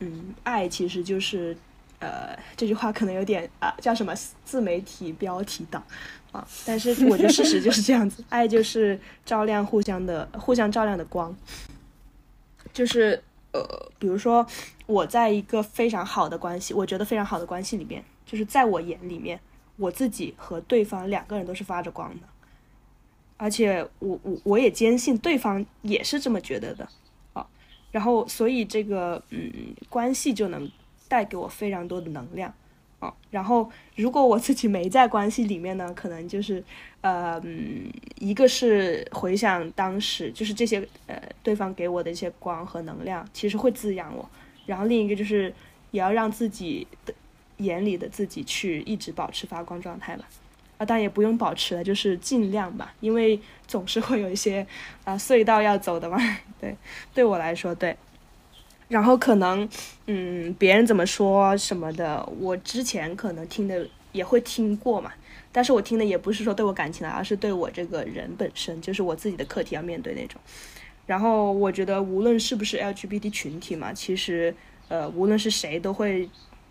[0.00, 1.56] 嗯，爱其实就是，
[2.00, 4.12] 呃，这句话可能有点啊，叫什么
[4.44, 5.84] 自媒体标题党
[6.32, 11.32] 啊，但是我觉得事实就是这样子， 爱就是照亮互相的，互相照亮的光，
[12.72, 13.22] 就是
[13.54, 14.46] 呃，比如说。
[14.86, 19.40] 我在一个非常好的关系，我觉得非常好的关系里面，就是在我眼里面，
[19.76, 22.28] 我自己和对方两个人都是发着光的，
[23.38, 26.86] 而且我我我也坚信对方也是这么觉得的，
[27.32, 27.46] 啊，
[27.92, 29.50] 然后所以这个嗯
[29.88, 30.70] 关系就能
[31.08, 32.52] 带给我非常多的能量。
[33.30, 36.62] 然后，如果我自己没在关系里面呢，可能就是，
[37.00, 37.42] 呃，
[38.18, 44.28] 一个是回想当时，就是这些呃对方给我的一些光和能量，其实会滋养我。
[44.66, 45.52] 然后另一个就是，
[45.90, 47.12] 也要让自己的
[47.58, 50.24] 眼里的自己去一直保持发光状态吧。
[50.78, 54.66] 啊，当然也不用保持了，就是尽量吧，因为总是会有一些
[55.04, 56.18] 啊隧道要走的嘛。
[56.60, 56.76] 对，
[57.14, 57.96] 对我来说，对。
[58.94, 59.68] 然后可能，
[60.06, 65.12] 嗯，别人怎么说什么的，我之前可能听的也会听过嘛，
[65.50, 70.40] 但是我听的也不是说对我感情的，而是对我这个人本身，就是我自己的课题要面对那种。
[71.06, 74.54] 然后我觉得无论是不是 LGBT 群体嘛，其实，
[74.86, 76.30] 呃，无论是谁都会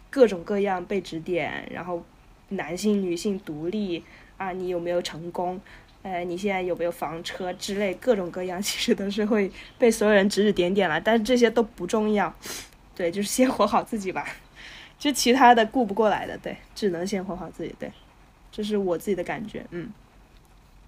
[0.10, 2.02] 各种各样被指点，然后
[2.48, 4.02] 男性、女性独立
[4.38, 5.60] 啊，你有没有成功？
[6.04, 11.00] 哎，你现在有没有房车之类各种各样，其实都是会被所有人指指点点了。
[11.00, 12.32] 但是这些都不重要，
[12.94, 14.28] 对，就是先活好自己吧。
[15.00, 17.74] 就其他的顾不过来的，对，只能先活好自己。
[17.80, 17.90] 对，
[18.52, 19.66] 这是我自己的感觉。
[19.72, 19.90] 嗯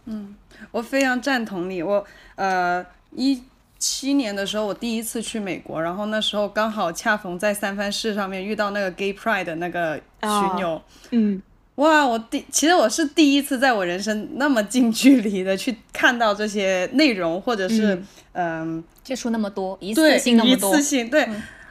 [0.06, 0.36] 嗯，
[0.72, 1.82] 我非常赞同你。
[1.82, 3.42] 我呃一
[3.80, 10.82] 七年的时候，我第一次去美国，然后那时候刚好恰逢在三藩市上面遇到那个 Gay Pride 的那个巡游。
[11.12, 11.42] 嗯。
[11.76, 21.28] 哇，我第其实我是第一次在我人生那么近距离的去看到这些内容，或者是嗯接触那么多一次性那么多，一次性对。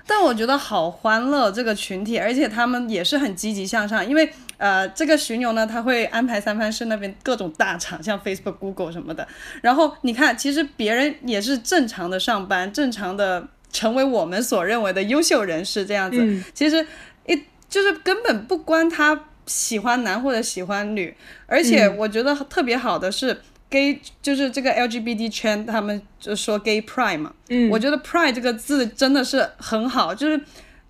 [0.06, 9.26] 但我觉得好欢乐这个群体，而且他们也是很积极向上，因为呃这个巡游呢，他会安排三藩市那边各种大厂，像 Facebook、Google 什么的。
[9.62, 16.42] 然后你看，其实别人也是正常的上班，正常的成为我们所认为的优秀人士这样子。
[16.52, 16.86] 其实
[17.26, 19.18] 一就是根本不关他。
[19.46, 21.14] 喜欢男或者喜欢女，
[21.46, 27.32] 而且我觉得特别好的是 gay，就是这个 LGBT 圈，他们就说 gay pride 嘛。
[27.48, 30.40] 嗯，我觉得 pride 这个字真的是很好，就是，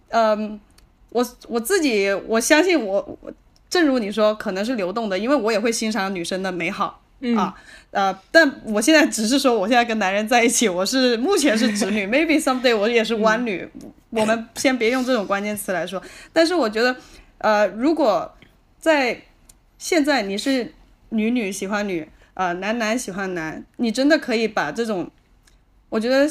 [0.08, 0.60] 嗯，
[1.10, 3.18] 我我自己我相信我，
[3.70, 7.00] 正如你说，可能是流动的，因为我也会欣赏女生的美好
[7.36, 7.54] 啊，
[7.90, 13.66] 呃，但我现在只是说，我现在跟男人在一起，我是目前是直女， maybe someday 我也是弯女，
[14.10, 16.94] 我们先别用这种关键词来说，但是我觉得，
[17.38, 18.30] 呃，如果
[18.84, 19.22] 在
[19.78, 20.74] 现在，你是
[21.08, 25.10] 女女喜欢女，呃，男男喜欢男，你真的可以把这种，
[25.88, 26.30] 我觉得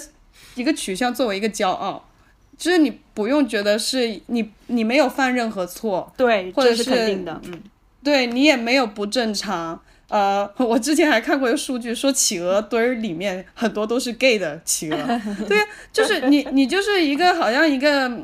[0.54, 2.08] 一个取向作为一个骄傲，
[2.56, 7.60] 就是你不用觉得是你你没有犯任何错，对，或者是肯定的，嗯，
[8.04, 15.58] 对你也没有不正常，呃，我之前还看过一个数据，说企鹅堆儿里面很多都是 gay 的企鹅，对，
[15.92, 18.22] 就是你你就是一个好像一个。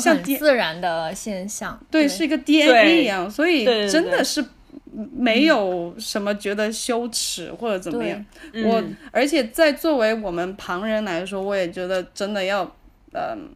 [0.00, 4.44] 像自然的现象，对，是一个 DNA 一样，所以真的是
[5.16, 8.24] 没有什么觉得羞耻或者怎么样。
[8.64, 12.62] 我而且在作为我们旁人来说，我也觉得真的要
[13.12, 13.48] 嗯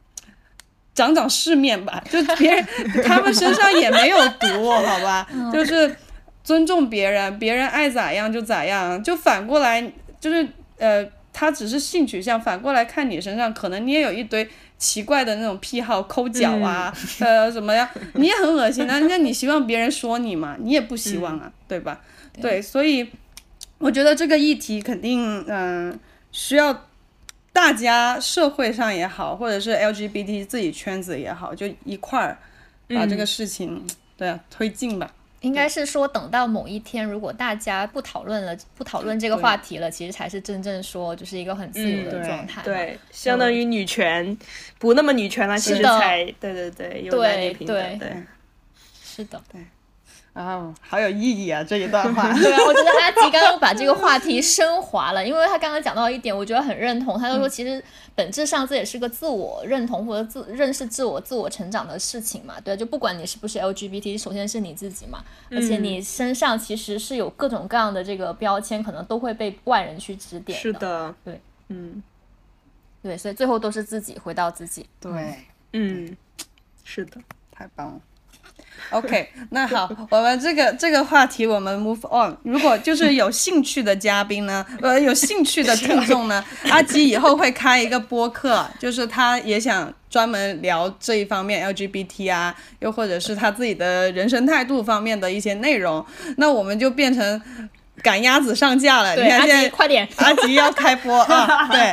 [0.94, 2.64] 长长世面吧，就别人
[3.04, 5.94] 他们身上也没有毒，好吧， 就是
[6.42, 10.46] 尊重别人，别人爱咋样就咋样，就反过来就是
[10.78, 14.48] 呃，他只是性取向，反过来看你身上，可能你也有一堆。
[14.78, 17.90] 奇怪的那种癖好，抠脚啊， 呃，什么呀？
[18.14, 18.98] 你也很恶心啊！
[19.08, 20.56] 那你希望别人说你吗？
[20.58, 22.00] 你也不希望啊，对吧？
[22.40, 23.10] 对，所以
[23.78, 25.98] 我觉得这个议题肯定，嗯，
[26.30, 26.86] 需要
[27.52, 32.38] 大家社会上也好，或者是 LGBT 自己圈子也好，就一块儿
[32.88, 33.82] 把这个事情，
[34.18, 35.10] 对啊，推进吧。
[35.46, 42.62] 应该是说，等到某一天，如果大家不讨论了，不讨论这个话题了，其实才是真正说，就是一个很自由的状态。
[42.64, 44.36] 对，相当于女权
[44.80, 47.98] 不那么女权了，其实才对对对，有男女平等。
[48.00, 48.12] 对，
[49.04, 49.60] 是的，对。
[50.36, 51.64] 啊，好有意义啊！
[51.64, 57.18] 这一段话， 对啊，我觉得阿吉刚刚把这个话题升华了，因为他刚刚讲到一点，我觉得很认同。
[57.18, 57.82] 他就说，其实
[58.14, 62.60] 本质上这也是个自我认同或者自认识自我、自我成长的事情嘛。
[62.62, 70.60] 对，就不管你是不是 LGBT，首先是你自己嘛，而且你身上其实是有各种各样的这个标签，可能都会被外人去指点。
[70.60, 72.02] 是的，对，嗯，
[73.02, 74.86] 对，所以最后都是自己回到自己。
[75.00, 76.14] 对，嗯。
[76.84, 77.18] 是的，
[77.50, 78.00] 太棒了。
[78.90, 82.36] OK，那好，我们这个这个话题我们 move on。
[82.42, 96.04] 如果就是有兴趣的嘉宾呢， 呃，有兴趣的听众呢， 阿吉以后会开一个播客，就是他也想专门聊这一方面 LGBT 啊，又或者是他自己的人生态度方面的一些内容，
[96.36, 97.42] 那我们就变成。
[98.06, 101.66] 赶鸭子上架了，你看现在快点， 阿吉要开播 啊！
[101.72, 101.92] 对，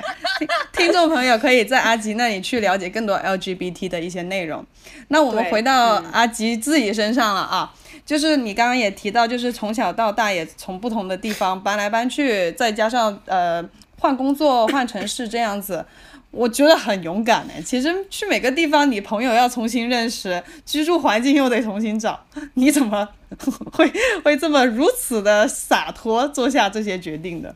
[0.72, 4.64] 听众朋友可以在阿吉那里去了解更多 LGBT 的一些内容。
[5.08, 7.74] 那我们回到阿吉自己身上了啊，
[8.06, 13.64] 就是你刚刚也提到，就是从小到大也从不同的地方搬来搬去，再加上呃
[14.00, 15.84] 换工作、换城市这样子。
[16.34, 17.54] 我觉得很勇敢呢。
[17.64, 23.08] 其实去每个地方，你朋友要重新认识，居住环境又得重新找， 你怎么
[23.72, 23.90] 会
[24.24, 27.56] 会这么如此的洒脱做下这些决定的？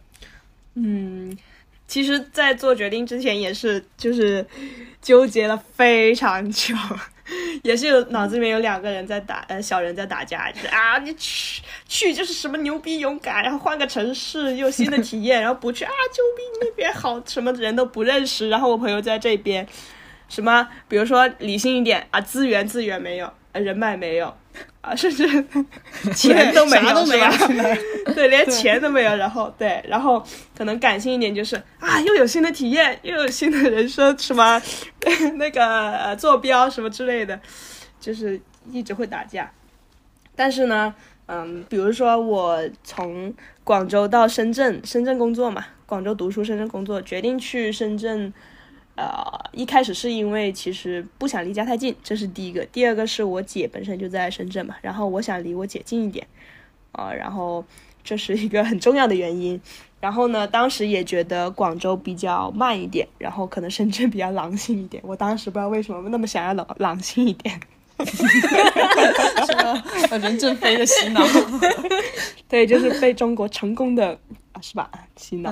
[0.75, 1.35] 嗯，
[1.87, 4.45] 其实，在做决定之前也是就是
[5.01, 6.75] 纠结了非常久。
[7.63, 19.67] 也是有脑子里面有两个人在打，呃，小人在打架，啊，你去去就是什么牛逼勇敢，然后换个城市又新的体验，然后不去啊，救命那边好，什么人都不认识，然后我朋友在这边，
[20.29, 23.31] 什么比如说理性一点啊，资源资源没有，
[23.63, 24.33] 人脉没有。
[24.81, 25.27] 啊，甚至
[26.15, 27.25] 钱都没有，没有？
[28.15, 29.15] 对，连钱都没有。
[29.17, 30.23] 然后，对，然后
[30.57, 34.59] 可能感性一点，就是啊，又有新的体验，又有新的人生，什么
[35.35, 37.39] 那个坐标什么之类的，
[37.99, 38.39] 就是
[38.71, 39.51] 一直会打架。
[40.35, 40.95] 但是呢，
[41.27, 43.31] 嗯，比如说我从
[43.63, 48.33] 广州到深圳，深圳工作嘛，广州读书，深圳工作，决定去深圳。
[48.97, 52.65] 呃，一开始是因为其实不想离家太近，这是第一个。
[52.65, 56.25] 第二个是我姐本身就在深圳嘛，然后我想离我姐近一点，
[56.91, 57.63] 啊，然后
[58.03, 59.61] 这是一个很重要的原因。
[59.99, 65.01] 然后呢，当时也觉得广州比较慢一点，然后可能深圳比较狼性一点。
[65.05, 67.59] 我当时不知道为什么那么想要狼狼性一点，
[68.05, 69.83] 什么
[70.19, 71.21] 任正非的洗脑，
[72.49, 74.19] 对，就是被中国成功的
[74.53, 74.89] 啊，是吧？
[75.15, 75.51] 洗脑。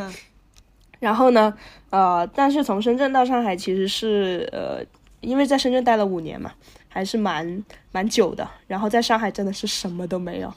[1.05, 1.53] 然后呢，
[1.91, 4.83] 呃，但是从深圳到上海其实是呃，
[5.21, 6.51] 因为在深圳待了五年嘛，
[6.89, 8.49] 还是蛮蛮久的。
[8.65, 10.51] 然后在上海真的是什么都没有，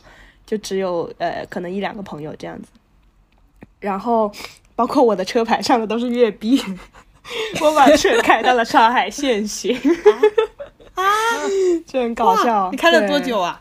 [0.47, 2.69] 就只有呃，可能一两个朋友这样子。
[3.79, 4.33] 然后
[4.75, 6.59] 包括我的车牌上的都是粤 B，
[7.61, 9.77] 我把车开到了上海限行，
[10.95, 11.05] 啊，
[11.87, 12.71] 就很搞笑。
[12.71, 13.61] 你开了多久啊？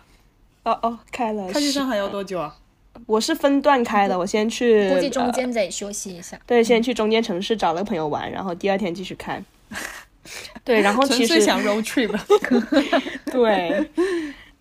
[0.63, 1.51] 哦哦，开了。
[1.51, 2.55] 开去上海要多久啊？
[3.05, 6.39] 我是分段开的，我先去，估计中间得休息一下。
[6.45, 9.41] 对，先去中间城市找了个朋友玩，然后第二天继续开。
[10.65, 12.11] 对，然后其实想 road trip。
[13.31, 13.89] 对，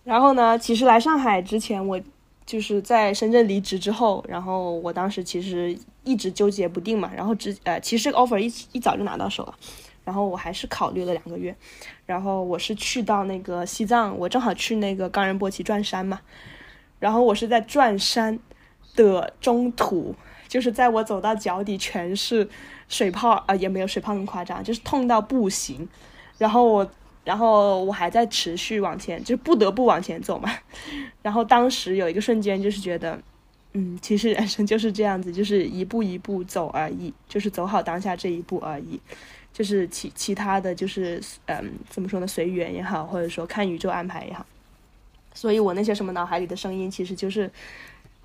[0.04, 2.00] 然后呢，其实来上海之前，我
[2.44, 9.54] 就是在深圳离职之后，然后我当时其实一直纠结不定嘛，然后直呃，其实 offer 一一早就拿到手了，
[10.04, 11.52] 然后我还是考虑了两个月，
[12.04, 16.20] 然后我是去到那个西藏，我正好去那个冈仁波齐转山嘛。
[16.98, 18.38] 然后我是在转山
[18.94, 20.14] 的中途，
[20.48, 22.48] 就是在我走到脚底全是
[22.88, 25.86] 水泡啊，也没有水泡那么夸张，就是痛到不行。
[26.38, 26.90] 然后我，
[27.24, 30.50] 然后我还在持续往前，就是不得不往前走嘛。
[31.22, 33.18] 然后当时有一个瞬间，就是觉得，
[33.72, 39.00] 嗯，其实人生就是这样子，就是一步一步走而已，就是走好当下这一步而已。
[39.52, 42.26] 就是其其他的就是，嗯，怎么说呢？
[42.26, 44.44] 随缘也好，或者说看宇宙安排也好。
[45.36, 47.50] 所以，我那些什么脑海里的声音，其实就是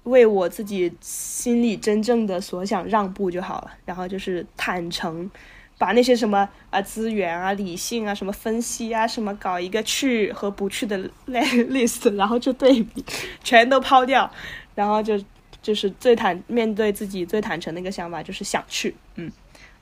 [0.03, 3.71] 为我自己心里真正的所想让步就好了。
[3.85, 5.29] 然后就是坦诚，
[5.77, 10.97] 把那些什么啊资源啊、理性啊、什么分析啊、什么搞一个去和不去的
[11.27, 13.03] list，然后就对比，
[13.43, 14.31] 全都抛掉。
[14.73, 15.21] 然后就
[15.61, 19.29] 就是最坦面对自己最坦诚的一个想法，就是想去，嗯，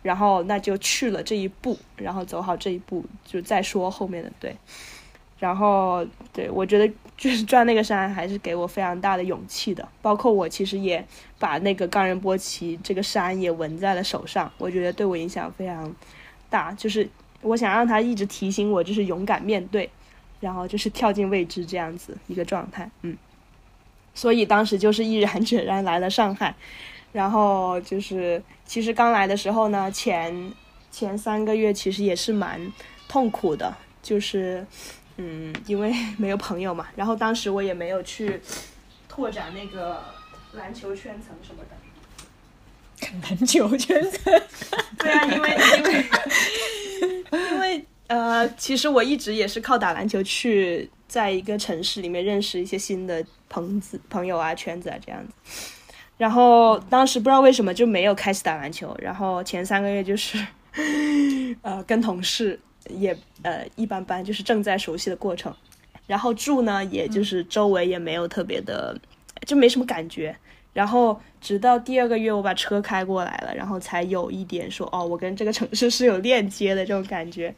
[0.01, 4.55] 然后那就去了这一步，然后走好这一步，就再说后面的对。
[5.39, 9.87] 然后，对我觉得就是转那个山还是给我非常大的勇气的。
[10.01, 11.01] 包括我其实也
[11.39, 15.95] 把那个冈仁波齐这个山也纹在了手上，我觉得对我影响非常
[16.49, 16.73] 大。
[16.73, 17.09] 就是
[17.41, 19.89] 我想让他一直提醒我，就是勇敢面对，
[20.41, 22.91] 然后就是跳进未知这样子一个状态。
[23.03, 23.17] 嗯，
[24.13, 26.53] 所以当时就是毅然决然来了上海。
[27.13, 30.51] 然后就是其实刚来的时候呢，前
[30.91, 32.59] 前三个月其实也是蛮
[33.07, 33.73] 痛苦的，
[34.03, 34.67] 就是。
[35.21, 38.39] 嗯，因为没有朋友嘛，然后当时我也没有去
[39.09, 40.01] 拓展那个
[40.53, 41.75] 篮球圈层什么的。
[43.29, 44.41] 篮球圈层？
[44.97, 46.05] 对啊，因为因为
[47.51, 55.33] 因为呃，其实我一直也是靠打篮球去在一个城市里面认识一些新的朋子朋友啊、圈子啊这样子。
[56.17, 60.37] 然后当时不知道为什么就没有开始打篮球，然后前三个月就是
[61.61, 62.57] 呃跟同事。
[62.89, 65.53] 也呃一般般，就是正在熟悉的过程。
[66.07, 68.99] 然后住呢，也就是周围也没有特别的，
[69.45, 70.35] 就没什么感觉。
[70.73, 77.53] 然后直到第二个月，我把车开过来了，然后才有一点说，哦，我跟这个城市是有链接的这种感觉。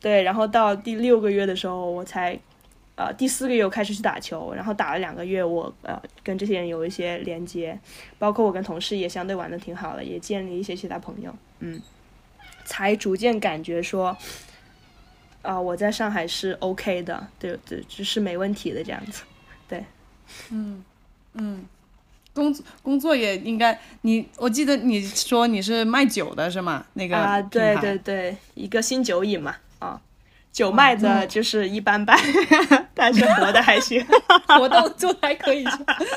[0.00, 2.38] 对，然后到第六个月的时候，我才，
[2.96, 7.78] 呃，第四个月我开始去打球，然后打了两个月，我呃跟这些人有一些连接，
[8.18, 11.80] 包括我跟同事也相对玩的挺好的，也建立一些其他朋友，嗯，
[12.64, 14.16] 才逐渐感觉说，
[15.42, 19.22] 啊，我在上海是 OK 的，对对，就是没问题的这样子，
[19.68, 19.84] 对，
[20.50, 20.84] 嗯
[21.34, 21.64] 嗯。
[22.32, 26.86] 工作工作也应该，你我记得你说你是卖酒的是吗？
[26.92, 30.00] 那个啊，对对对，一个新酒饮嘛，啊，
[30.52, 32.16] 酒卖的就是一般般，
[32.94, 34.00] 但是活的还行，
[34.46, 35.66] 活到做的还可以。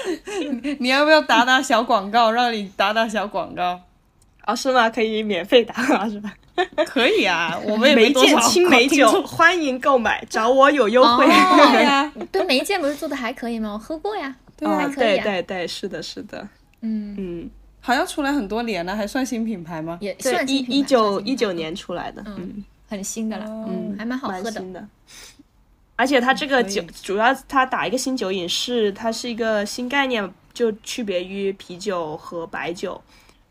[0.79, 2.31] 你要不要打打小广告？
[2.31, 3.81] 让你打打小广告？
[4.45, 4.87] 哦，是吗？
[4.91, 6.31] 可以免费打是吧？
[6.85, 9.09] 可以啊，我们梅见青梅酒。
[9.23, 11.25] 欢迎购买，找我有优惠。
[11.25, 13.73] 对呀，对梅见不是做的还可以吗？
[13.73, 14.35] 我喝过呀。
[14.55, 16.47] 对啊，对对对，是的，是的，
[16.81, 17.15] 嗯。
[17.17, 17.49] 嗯，
[17.81, 19.97] 好像出来很多年了，还算新品牌吗？
[19.99, 24.87] 也算一一九一九年出来的，嗯，很新的了，嗯，还蛮好喝的。
[25.95, 32.99] 而且它这个酒主要它打一个新酒饮是它是一个新概念，就区别于啤酒和白酒，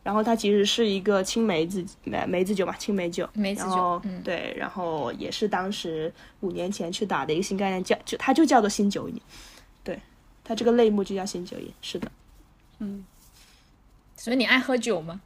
[0.02, 9.20] 然后它其实是一个青梅子梅梅子酒嘛，青梅酒，梅子酒，对，然后也是当时五年前去打的一个新概念，叫就它就叫做新酒饮。
[9.84, 9.98] 对
[10.44, 12.10] 它这个类目就叫新酒饮，是的，
[12.80, 13.04] 嗯，
[14.16, 15.20] 所以你爱喝酒吗？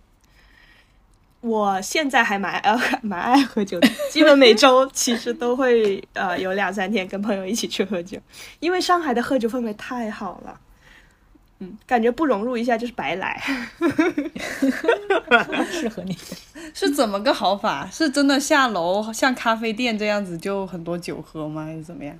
[1.43, 8.19] 我现在还蛮呃蛮爱喝酒的， 基本每周其实都会呃有两三天跟朋友一起去喝酒，
[8.59, 10.59] 因为上海的喝酒氛围太好了，
[11.59, 13.41] 嗯，感觉不融入一下就是白来，
[15.71, 16.17] 适合你，
[16.75, 17.89] 是怎么个好法？
[17.91, 21.65] 是真的下楼像咖啡店这样子就很多酒喝吗？
[21.65, 22.15] 还是怎么样？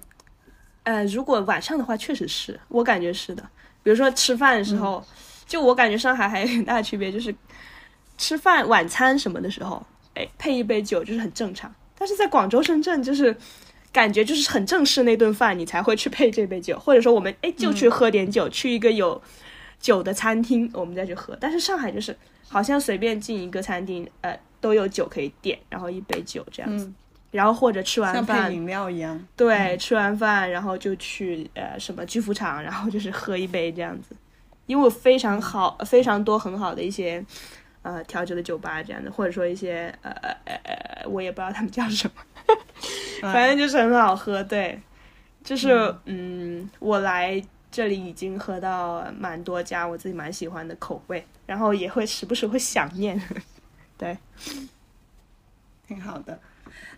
[0.85, 3.43] 呃，如果晚上的话，确实是我感觉是的。
[3.83, 5.05] 比如说吃饭的时候，
[5.47, 7.35] 就我感觉上海还有很大的区别，就是
[8.17, 9.85] 吃饭晚餐什么的时候，
[10.15, 11.71] 哎，配一杯酒就是很正常。
[11.99, 13.37] 但是在广州、深圳，就是
[13.97, 19.19] 感觉就是很正式那顿饭，你才会去配这杯酒，或者说我们哎就去喝点酒，去一个有
[19.81, 21.35] 酒的餐厅，我们再去喝。
[21.41, 22.15] 但是上海就是
[22.47, 26.93] 好像随便进一个餐厅，呃，都有酒可以点，然后一杯酒这样子。
[27.31, 29.19] 然后或者吃完饭，像饮料一样。
[29.35, 34.15] 对，吃完饭然后就去呃什么居福场，然后就是喝一杯这样子。
[34.67, 37.25] 因为我非常好，非常多很好的一些
[37.87, 42.57] 呃调酒的酒吧这样的，或者说一些呃呃呃，我也不知道他们叫什么，
[43.33, 44.43] 反正就是很好喝。
[44.43, 44.81] 对，
[45.45, 53.21] 就是嗯，我来这里已经喝到蛮多家我自己蛮喜欢的口味，然后也会时不时会想念。
[53.97, 54.19] 对，
[55.87, 56.39] 挺好的。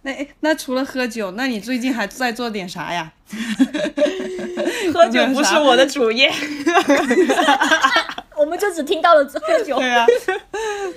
[0.03, 3.13] 那那除了喝酒，那你最近还在做点啥呀？
[4.95, 6.33] 喝酒不是我的主业，
[8.39, 9.77] 我们就只听到了喝酒。
[9.79, 10.07] 对啊，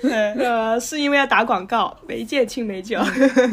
[0.02, 0.12] 对，
[0.44, 3.00] 呃，是因为要打广告，没见青梅酒。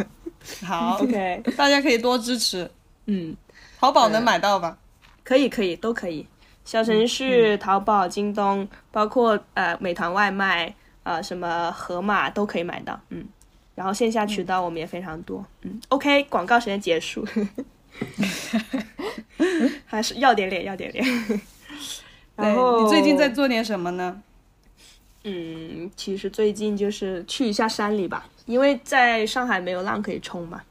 [0.65, 2.71] 好，OK，大家可以多支持。
[3.07, 3.35] 嗯，
[3.81, 4.77] 淘宝能买到吧？
[5.25, 6.27] 可以，可以，都可以。
[6.65, 12.99] 小程序、淘宝、京东，包括呃美团外卖，呃什么盒马都可以买到。
[13.11, 13.27] 嗯。
[13.75, 17.25] 然后线下渠道我们也非常多，嗯，OK，广告时间结束，
[19.87, 21.05] 还是要点脸，要点脸。
[22.39, 24.23] 然后你最近在做点什么呢？
[25.25, 30.63] 嗯，其实最近就是去一下山里吧，因为在上海没有浪可以冲嘛，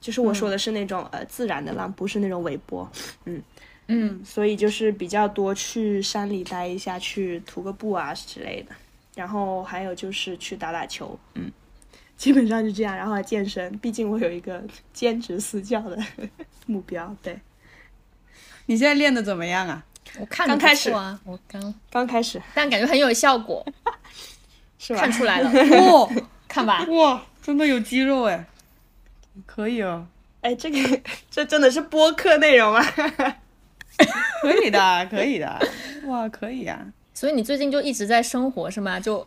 [0.00, 2.90] 就是我说的是那种呃自然的浪，不是那种尾波，
[3.26, 3.42] 嗯
[3.88, 8.74] 嗯，所以就是比较多去山里待一下，去徒个步啊之类的，
[9.14, 11.52] 然后还有就是去打打球，嗯。
[12.16, 13.76] 基本上就这样，然后还健身。
[13.76, 15.98] 毕竟我有一个兼职私教的
[16.64, 17.14] 目标。
[17.22, 17.38] 对，
[18.64, 19.84] 你现在练的怎么样啊？
[20.18, 23.64] 我看刚开始啊，我刚刚开始，但感觉很有效果，
[24.78, 25.00] 是吧？
[25.00, 25.50] 看出来了，
[25.92, 26.08] 哇，
[26.48, 28.46] 看吧， 哇，真的有肌肉哎，
[29.44, 30.06] 可以哦。
[30.40, 31.00] 哎，这个
[31.30, 32.84] 这真的是播客内容啊？
[34.42, 35.60] 可以的，可以的，
[36.06, 36.86] 哇，可以啊。
[37.14, 39.00] 所以你最近就一直在生活是吗？
[39.00, 39.26] 就。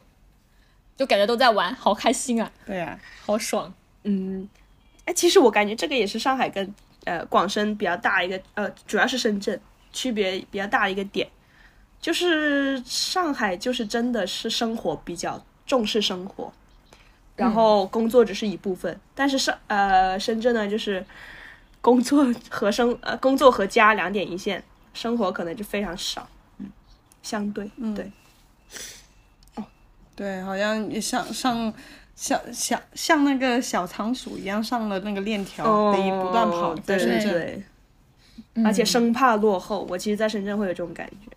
[0.97, 2.51] 就感觉都在玩，好开心啊！
[2.65, 3.73] 对呀，好爽。
[4.03, 4.45] 嗯，
[5.05, 6.75] 哎，其实我感觉这个也是上海跟
[7.05, 9.57] 呃广深比较大一个呃，主要是深圳
[9.99, 11.27] 区别比较大的一个点，
[11.99, 16.53] 就是上海就是真的是生活比较重视生活，
[17.35, 21.05] 然后工作只是一部分，但是上呃深圳呢就是
[21.81, 26.25] 工作和生呃工作和家两点一线，生活可能就非常少，
[26.59, 26.71] 嗯，
[27.21, 28.09] 相对对。
[30.15, 31.73] 对，好像上上
[32.15, 37.31] 像像像那个小仓鼠一样上了那个链条，得不断跑在对深圳。
[37.31, 37.63] 对，
[38.65, 39.85] 而且生怕落后。
[39.89, 41.31] 我其实，在深圳会有这种感觉。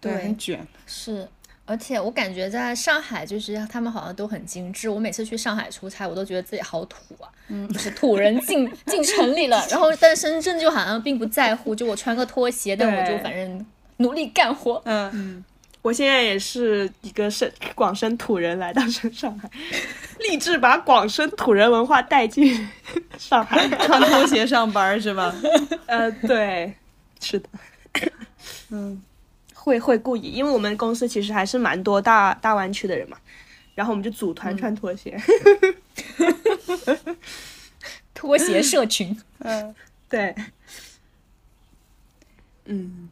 [0.00, 0.66] 对，很卷。
[0.86, 1.28] 是，
[1.64, 4.88] 而且我感觉在上海，就是他们好像都很精致。
[4.88, 9.66] 我每次去上海出差，我都觉得自己好土啊，嗯，就是土人进 进城里了。
[9.70, 13.66] 然后，但深圳就好像并不在乎，就我穿个拖鞋，但我就反正
[13.98, 14.80] 努力干活。
[14.84, 15.44] 嗯，
[15.82, 19.48] 我现在也是一个深广深土人来到上上海，
[20.20, 22.68] 立志把广深土人文化带进
[23.16, 23.68] 上海。
[23.86, 25.34] 穿拖鞋上班是吧？
[25.86, 26.74] 呃，对，
[27.20, 27.48] 是的，
[28.70, 29.00] 嗯，
[29.54, 33.16] 会会故意，因为我们公司其实还是蛮多大大湾区的人嘛，
[33.74, 35.18] 然后我们就组团穿拖鞋。
[38.12, 39.72] 拖鞋社群，嗯，
[40.08, 40.34] 对，
[42.64, 43.08] 嗯，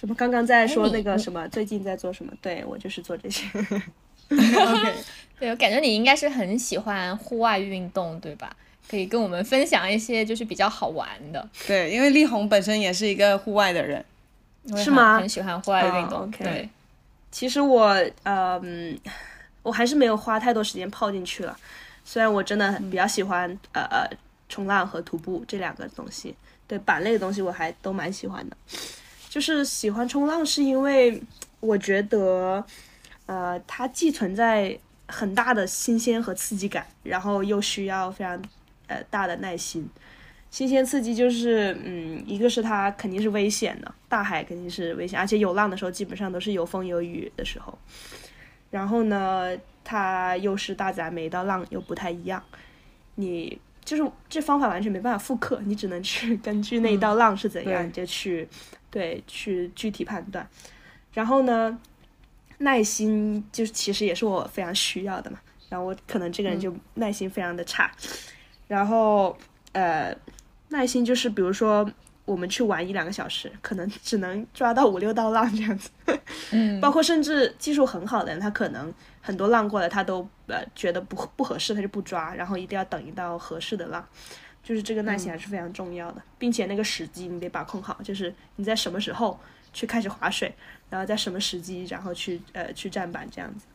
[0.00, 0.14] 什么？
[0.14, 1.46] 刚刚在说那个什么？
[1.48, 2.32] 最近在做什么？
[2.40, 3.46] 对我就是做这些。
[4.30, 4.94] OK，
[5.38, 8.56] 对我感觉你应该是很喜欢户外运动，对吧？
[8.88, 14.02] 可以跟我们分享一些就是比较好玩的，对，因为力宏本身也是一个户外的人。
[14.76, 16.68] 是吗很喜欢户外运动，对，
[17.30, 17.88] 其实我
[18.22, 18.98] 呃嗯，
[19.62, 21.56] 我还是没有花太多时间泡进去了。
[22.04, 24.08] 虽然我真的比较喜欢、呃呃
[24.48, 26.34] 冲浪和徒步这两个东西，
[26.66, 28.56] 对板类的东西我还都蛮喜欢的。
[29.30, 31.22] 就是喜欢冲浪，是因为
[31.60, 32.66] 我觉得
[33.26, 34.76] 呃它既存在
[35.06, 38.42] 很大的新鲜和刺激感，然后又需要非常
[38.88, 39.88] 呃大的耐心。
[40.50, 47.78] 新鲜刺激就是，嗯，一个是它肯定是危险的，大海肯定是危险，而且有浪的时候基本上都是有风有雨的时候。
[48.68, 52.42] 然后呢，它又是大自然，每一道浪又不太一样，
[53.14, 58.48] 你就是这方法完全没办法复刻，你只能去 根据那一道浪是怎样，对你就去
[58.90, 60.48] 对去具体判断。
[61.12, 61.78] 然后呢，
[62.58, 65.38] 耐心就是其实也是我非常需要的嘛。
[65.68, 67.90] 然后我可能这个人就耐心非常的差，
[68.66, 69.36] 然后
[69.72, 70.12] 呃，
[70.68, 71.88] 耐心就是比如说
[72.30, 75.90] 我们去玩一两个小时，可能只能抓到五六道浪这样子。
[76.52, 84.06] 嗯， 包括甚至技术很好的人，他可能很多浪过来，他都呃觉得不不合适，他就不抓，然后一定要等一道合适的浪。
[84.62, 89.36] 就是这个耐心还是非常重要的，并且那个时机你得把控好，就是你在什么时候
[89.72, 90.54] 去开始划水，
[90.88, 93.66] 然后在什么时机，然后去呃去站板这样子。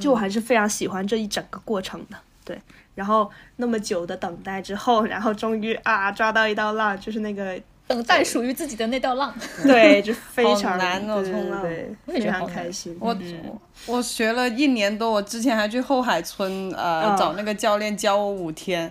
[0.00, 2.58] 就我还是非常喜欢这一整个过程的，对。
[2.94, 9.34] 然后那么久的等待之后，然后终于啊抓到一道浪，就是那个等待属于自己的那道浪。
[9.64, 12.96] 对，就非常难冲浪非常我也觉得好难开心。
[13.00, 18.90] 我嗯我学了一年多，我之前还去后海村呃、嗯找那个教练教我五天，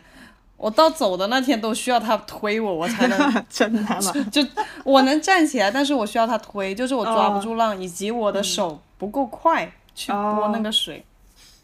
[0.57, 3.17] 我到走的那天都需要他推我，我才能
[3.49, 4.13] 真的吗？
[4.31, 4.45] 就
[4.83, 11.03] 我能站起来，但是我需要他推，就是我抓不哦住浪，以及我的手不够快去拨那个水。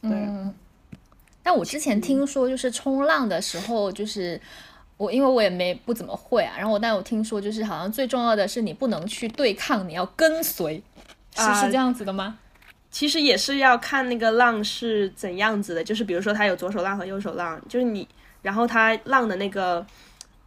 [0.02, 0.54] 对，嗯，
[1.50, 4.39] 但我之前听说，就是冲浪的时候，就是
[4.97, 10.76] 我因为我也没不怎么会啊，然后我但我听说，就是好像最重要的是你不能去对抗，你要跟随，
[11.36, 12.38] 是啊是这样子的吗？
[12.91, 18.08] 其实也是要看那个浪是怎样子的，就是比如说它有左手浪和右手浪，就是你，
[18.43, 19.84] 然后它浪的那个，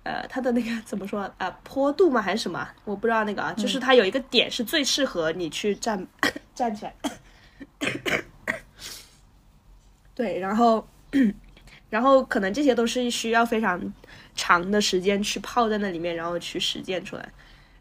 [0.05, 2.68] 呃，它的那个怎么说啊、呃坡度吗还是什么？
[2.84, 6.07] 我不知道那个啊，就是它有一个点是最适合你去站
[6.55, 6.94] 站起来。
[10.14, 10.86] 对，然后，
[11.90, 13.80] 然后可能这些都是需要非常
[14.34, 17.28] 长的时间去泡在那里面，然后去实践出来。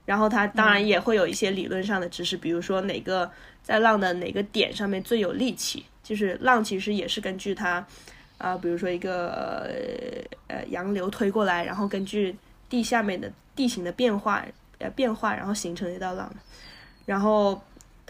[0.06, 3.32] 然后它当然也会有一些理论上的知识，比如说哪个
[3.64, 7.86] 在浪的哪个点上面最有力气，就是浪其实也是根据它，
[8.38, 9.30] 啊、比如说一个
[10.48, 12.36] 呃呃洋流推过来，然后根据
[12.68, 14.44] 地下面的地形的变化
[14.80, 16.34] 呃变化，然后形成一道浪，
[17.06, 17.62] 然后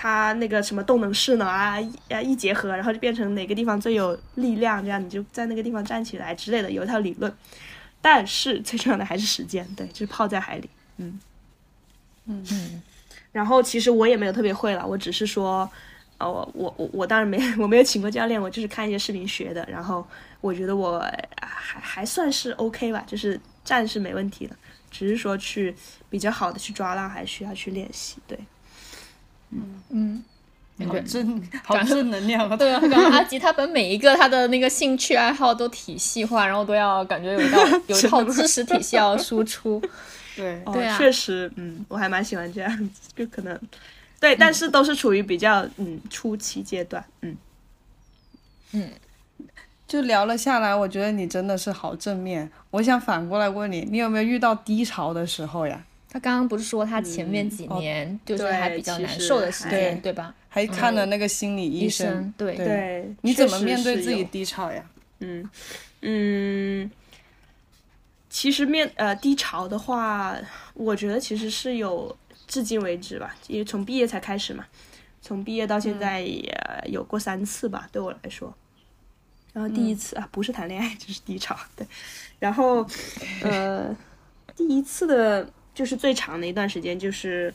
[0.02, 7.32] 它那个什么动能势能啊一啊一结合，然后就变成哪个地方最有力量，这样你就在那个地方站起来之类的，有一套理论。
[8.02, 11.20] 但是最重要的还是时间，对，就是泡在海里，嗯。
[12.26, 12.82] 嗯
[13.32, 15.70] 然后其实我也没有特别会了，我只是说，
[16.18, 19.64] 呃，我我我我当然没 我没有请过教练，我就是看一些视频学的。
[19.72, 20.04] 然后
[20.42, 21.00] 我觉得我
[21.40, 24.56] 还还算是 OK 吧，就是站是没问题的，
[24.90, 25.76] 只是说去
[26.10, 28.18] 比较好的去抓浪，还需要去练习。
[28.28, 28.38] 对，
[29.90, 30.24] 嗯，
[30.88, 32.56] 好正好正能量啊！
[32.58, 39.82] 对啊，感觉阿吉他把每一个他的那个兴趣爱好都体系化，然后都要感觉有一道有一套 知识体系要输出。
[40.36, 43.60] 对，哦对啊确实，嗯，我还蛮喜欢这样子，就可能
[44.20, 47.36] 对，但是都是处于比较嗯初期阶段，嗯。
[49.86, 52.50] 就聊了下来，我觉得你真的是好正面。
[52.70, 55.84] 我想反过来问你，你有没有遇到低潮的时候呀？
[56.14, 60.36] 他刚刚不是说他前面几年就是还比较难受的时间，对吧？
[60.50, 63.16] 还看了那个心理医生，对对。
[63.22, 64.84] 你怎么面对自己低潮呀？
[65.20, 65.50] 嗯
[66.02, 66.92] 嗯，
[68.30, 70.38] 其实面呃低潮的话，
[70.74, 72.14] 我觉得其实是有，
[72.46, 74.66] 至今为止吧，因为从毕业才开始嘛，
[75.22, 76.54] 从毕业到现在也
[76.88, 78.54] 有过三次吧，对我来说。
[79.54, 81.88] 然后第一次啊，不是谈恋爱就是低潮，对。
[82.40, 82.86] 然后
[83.44, 83.96] 呃，
[84.58, 87.54] 第一次的就是最长的一段时间，就是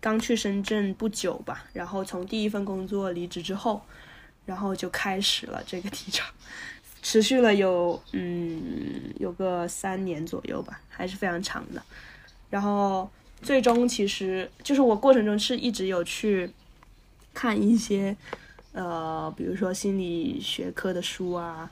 [0.00, 3.82] 刚去深圳不久吧，然后从第一份工作离职之后，
[4.46, 6.24] 然后就开始了这个 低潮，
[7.02, 11.82] 持续了有嗯有个三年左右吧，还是非常长的。
[12.48, 13.10] 然后
[13.42, 16.50] 最终其实就是我过程中是一直有去
[17.32, 18.16] 看一些。
[18.72, 21.68] 呃，比如说心理学科的书啊，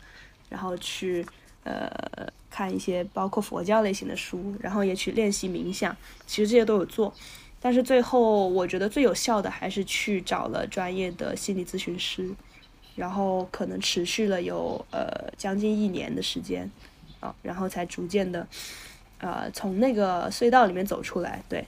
[0.49, 1.25] 然后去
[1.69, 5.95] 呃看一些包括佛教类型的书，然后也去练习冥想，
[6.27, 7.13] 其实这些都有做。
[7.61, 12.31] 但是最后我觉得最有效的还是去找了专业的心理咨询师，
[12.97, 16.71] 然后可能持续了有呃将近一年的时间
[17.21, 18.47] 啊，然后才逐渐的
[19.19, 21.43] 呃从那个隧道里面走出来。
[21.49, 21.67] 对，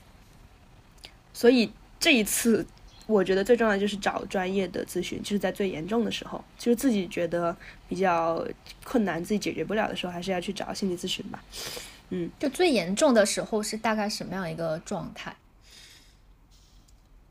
[1.33, 2.67] 所以这一次。
[3.11, 7.55] 我觉得最重要的就是找专业的咨询，就是在最严重的时候，就是自己觉得
[7.89, 8.47] 比较
[8.85, 11.43] 困难、自己解决不了的时候，还是要去找心理咨询吧。
[12.11, 15.35] 嗯，就最严重的时候是大概什么样一个状态？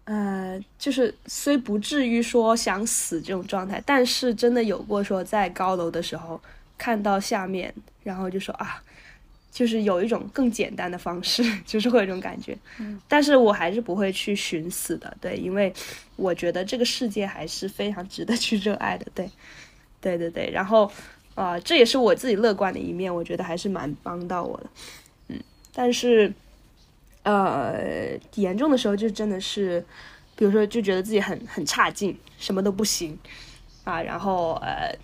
[0.03, 6.41] 呃，就是虽不至于说想死这种状态，但是真的有过说在高楼的时候
[6.77, 7.73] 看到下面，
[8.03, 8.83] 然后就说啊。
[9.51, 15.73] 就是有一种更简单的方式， 就是会有一种感觉，嗯，但是我还是不会去寻死的，对，因为
[16.15, 19.29] 我觉得这个世界还是非常值得去热爱的，对，
[19.99, 20.89] 对对对，然后，
[21.35, 24.69] 啊，这也是我自己乐观的一面，我觉得还是蛮帮到我的，
[25.29, 25.39] 嗯，
[25.73, 26.31] 但是，
[27.23, 29.83] 呃，严重的时候就真的是，
[30.35, 33.17] 比如说就觉得自己很很差劲，什么都不行，
[33.83, 34.95] 啊，然后呃，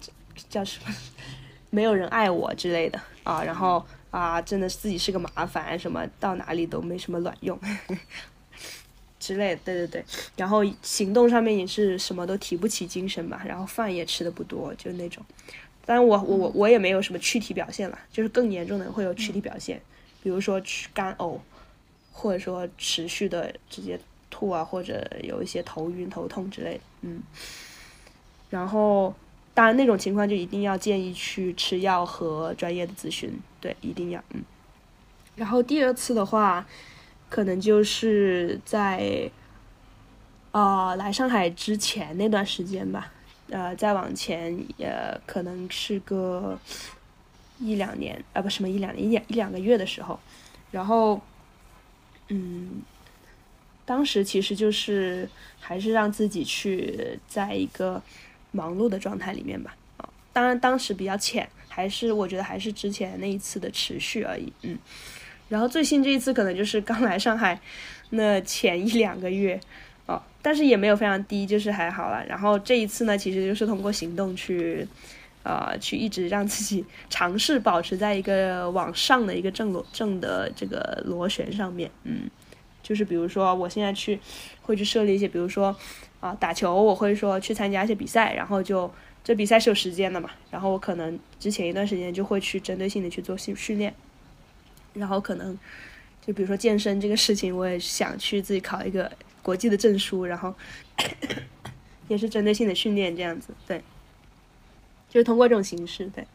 [0.50, 0.94] 叫什么，
[1.72, 3.84] 没有人爱我之类的，啊，然后。
[4.16, 7.60] 啊，真的自己是个麻烦，什么到哪里都没什么卵用
[9.20, 10.06] 之类的，对对对。
[10.38, 15.22] 然后行动上面也是什么都提不起精神吧，然后饭也吃的不多，就那种。
[15.86, 19.82] 当然我我我我也没有什么躯体表现了，就是更严重的会有躯体表现，
[20.24, 20.62] 比如说
[20.94, 21.38] 干呕，
[22.14, 24.00] 或者说持续的直接
[24.30, 27.22] 吐啊，或者有一些头晕头痛之类的，嗯。
[28.50, 29.14] 然后。
[29.56, 33.32] 当然，那种情况就一定要建议去吃药和专业的咨询，
[33.62, 34.44] 对，一定要，嗯。
[35.38, 36.68] 然后第二次的话，
[37.30, 39.32] 可能就是在，
[40.52, 43.14] 呃，来上海之前那段时间吧，
[43.50, 44.94] 呃，再往前也
[45.26, 46.60] 可能是个
[47.58, 50.20] 一两年，啊，不，什么一两年，一两一两个月的时候，
[50.72, 51.22] 然后，
[52.28, 52.82] 嗯，
[53.86, 55.30] 当时其实就是
[55.62, 58.04] 还是让自己去在一个。
[58.56, 64.78] 忙碌的状态里面吧，啊，当然当时比较浅，还是我觉得还是之前那一次的持续而已，嗯，
[65.50, 67.60] 然后最新这一次可能就是刚来上海
[68.12, 69.60] 那前一两个月，
[70.06, 72.26] 哦，但是也没有非常低，就是还好了。
[72.26, 74.88] 然后这一次呢，其实就是通过行动去，
[75.44, 82.30] 呃，去一直让自己尝试保持在一个往上的一个正螺正的这个螺旋上面，嗯，
[82.82, 84.18] 就是比如说我现在去
[84.62, 85.76] 会去设立一些，比如说。
[86.26, 88.92] 啊，打球我会说去参加一些比赛，然后就
[89.24, 93.94] 这比赛是有时间的嘛，然后我可能之前一段时间就会去针对性的去做训训练，
[94.96, 95.56] 然后可能
[96.26, 99.12] 就比如说健身这个事情，我也想去自己考一个
[99.44, 100.52] 国际的证书，然后
[102.08, 103.84] 也是针对性的训练这样子，对，
[105.08, 106.26] 就是通过这种形式，对，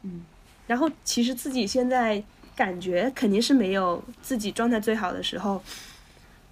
[0.00, 0.24] 嗯，
[0.66, 2.24] 然后其实自己现在
[2.56, 5.62] 感觉肯定是没有自己状态最好的时候。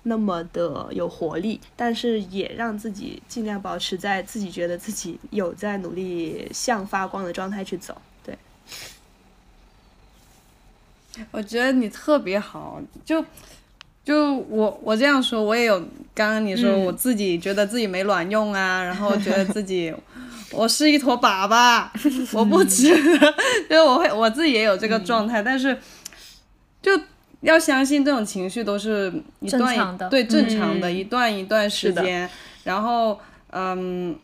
[0.05, 7.97] 那么的有活力，但是也让自己尽量保持在自己觉得自己有在努力向发光的状态去走。
[8.25, 8.37] 对，
[11.31, 13.25] 我觉得你特别好，就
[14.05, 15.79] 就我我这样说，我也有
[16.13, 19.95] 刚刚你说我自己觉得自己没卵用啊，然后觉得自己
[20.51, 21.89] 我是一坨粑粑，
[22.37, 22.93] 我不值，
[23.71, 25.79] 就我会我自己也有这个状态，但是
[26.83, 26.91] 就。
[27.43, 32.29] 要相信这种情绪都是一段对正常的一段一段时间，
[32.65, 33.19] 然后
[33.51, 34.17] 嗯，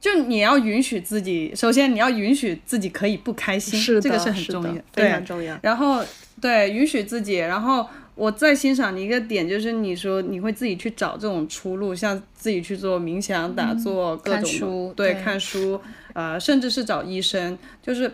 [0.00, 5.56] 就你要允许自己，首先你要允许自己可以不开心，这个是很重要，非常重要。
[5.62, 6.04] 然后
[6.40, 15.80] 对允许自己，然后我再欣赏你一个点，就是你说你会自己去找这种出路，像自己去做冥想、打坐、各种书，对看书，
[16.14, 18.10] 呃，甚至是找医生，就是。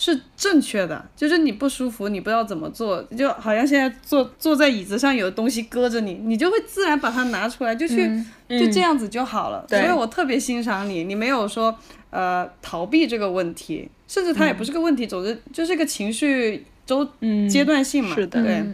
[0.00, 8.08] 是正确的，就是你不舒服，你不知道怎么做，就好像现在坐坐在椅子上有东西搁着你，你就会自然把它拿出来，就去、
[8.48, 9.66] 就这样子就好了。
[9.68, 11.76] 所以我特别欣赏你，你没有说
[12.10, 17.04] 呃逃避这个问题，甚至它也不是个问题，总之就是个情绪周
[17.50, 18.64] 阶段性嘛，是的对，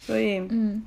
[0.00, 0.84] 所以嗯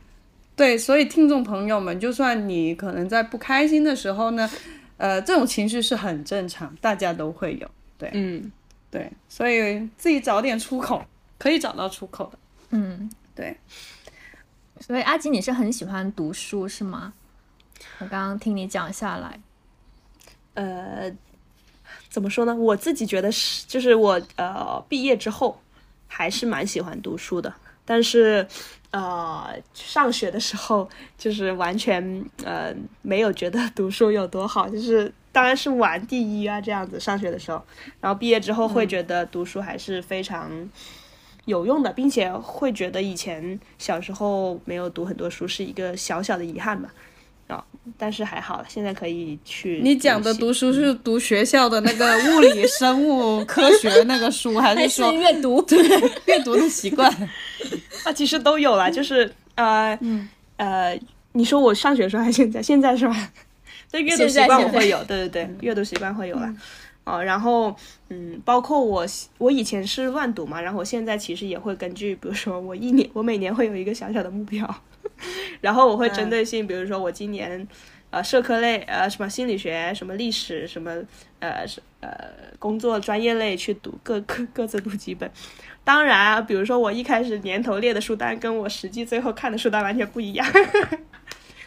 [0.58, 4.50] 对，所以听众朋友们，就算你可能在不开心的时候呢，
[4.98, 7.68] 呃，这种情绪是很正常，大家都会有。
[7.98, 8.52] 对，嗯，
[8.92, 11.04] 对，所以自己找点出口，
[11.38, 12.40] 可以找到出口的。
[12.70, 13.58] 嗯，对，
[14.80, 17.14] 所以阿吉你是很喜欢读书是吗？
[18.00, 19.40] 我刚刚听你讲下来，
[20.54, 21.12] 呃，
[22.10, 22.56] 怎么说呢？
[22.56, 25.62] 我自己觉得是，就是我呃毕业之后
[26.08, 28.48] 还是蛮喜欢读书的，但是
[28.92, 36.98] 呃上学的时候就是完全呃没有觉得读书有多好，就是当然是玩第一啊这样子。
[36.98, 37.62] 上学的时候，
[38.00, 40.50] 然后毕业之后会觉得读书还是非常
[41.44, 46.90] 有用的，并且会觉得以前小时候没有读很多书是一个小小的遗憾吧。
[47.48, 47.64] 啊、
[47.96, 49.80] 但是还好，现在可以去。
[49.84, 55.62] 你讲的读书是读学校的那个物理、生物、科学那个书，还还是是说阅读？
[55.68, 55.78] 对
[56.26, 57.08] 阅读的习惯？
[58.04, 59.96] 啊，其实都有啦，就是呃，
[60.58, 61.00] 呃，
[61.34, 62.64] 你说我上学的时候还是现在？
[62.64, 63.32] 现在是吧？
[63.96, 66.54] 对，阅读习惯我会有，对对对，阅读习惯会有啦。
[67.06, 67.74] 哦，然后
[68.10, 69.06] 嗯，包括我
[69.38, 74.68] 我以前是乱读嘛，然后我现在其实也会根据，比如说我一年我每年会有一个小小的目标，
[75.62, 77.66] 然后我会针对性，比如说我今年
[78.10, 80.92] 呃社科类呃什么心理学什么历史什么
[81.40, 82.10] 呃是呃
[82.60, 85.32] 工作专业类去读各各各自读几本。
[85.84, 90.48] 当然啊，比如说我一开始年头列的书单跟我实际最后看的书单完全不一样，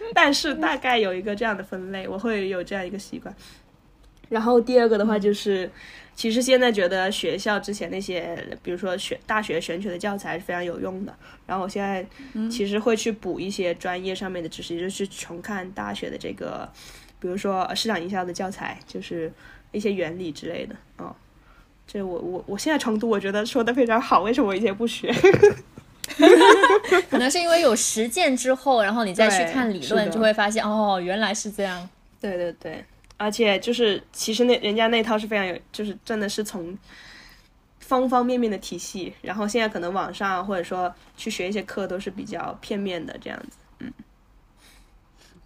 [0.14, 3.34] 但是大概有一个这样的分类，我会有这样一个习惯。
[4.28, 5.70] 然后第二个的话就是，
[6.14, 11.14] 其实现在觉得学校之前那些，比如说选大学选取的教材是非常有用的。
[11.46, 12.06] 然后我现在
[12.50, 16.70] 其实会去补一些专业上面的知识，就是重看大学的这个，
[17.18, 19.32] 比如说市场营销的教材，就是
[19.72, 20.76] 一些原理之类的。
[20.98, 21.16] 哦，
[21.86, 24.20] 这我我我现在重读，我觉得说的非常好。
[24.20, 25.10] 为什么我以前不学？
[27.10, 31.88] 可能是因为有实践之后，然后你再去看理论，就会发现哦，原来是这样。
[32.20, 32.84] 对对对，
[33.16, 36.76] 而且就是其实那人家那套是非常有，就是真的是从
[37.80, 43.56] 方方面面的体系，然后现在可能网上或者说去学一些课都是比较片面的这样子。
[43.80, 43.92] 嗯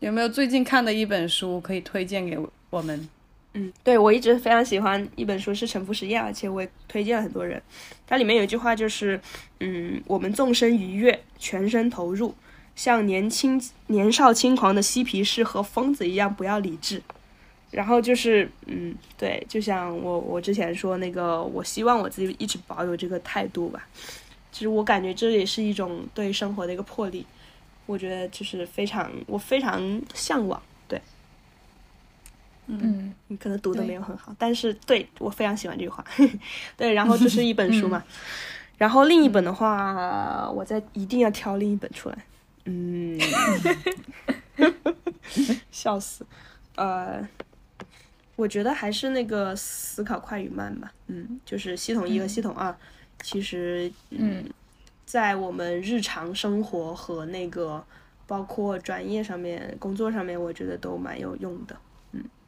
[0.00, 2.36] 有没有最近看的一本书可以推荐给
[2.70, 3.08] 我们？
[3.54, 7.60] 嗯，对我一直非常喜欢一本书是《沉浮实验》，而且我也推荐了很多人。
[8.06, 9.20] 它里面有一句话就是，
[9.60, 12.34] 嗯，我们纵身一跃，全身投入，
[12.74, 17.02] 像年轻年少轻狂的嬉皮士和疯子一样，不要理智。
[17.70, 23.86] 然后就是，嗯，对，就像我我之前说那个，我希望我自己一直保有这个态度吧。
[24.50, 27.24] 其实我感觉这也是一种对生活的一个魄力，
[27.86, 30.62] 我觉得就是非常我非常向往。
[32.66, 36.04] 嗯你可能读的没有很好，但是对我非常喜欢这句话。
[36.76, 38.02] 对，然后这是一本书嘛，
[38.78, 42.18] 然后另一本的话，我再一定要挑另一本出来。
[42.64, 43.18] 嗯，
[45.70, 46.24] 笑死。
[46.76, 47.28] 呃，
[48.36, 50.92] 我觉得还是那个思考快与慢吧。
[51.08, 52.74] 嗯，就是系统一和系统二，
[53.22, 54.44] 其实嗯，
[55.04, 57.84] 在我们日常生活和那个
[58.26, 61.76] 包括专业上面、工作上面，我觉得都蛮有用的。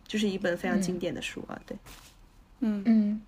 [0.05, 1.59] 嗯，就是一本非常经典的书啊。
[1.67, 1.77] 对，
[2.61, 3.23] 嗯嗯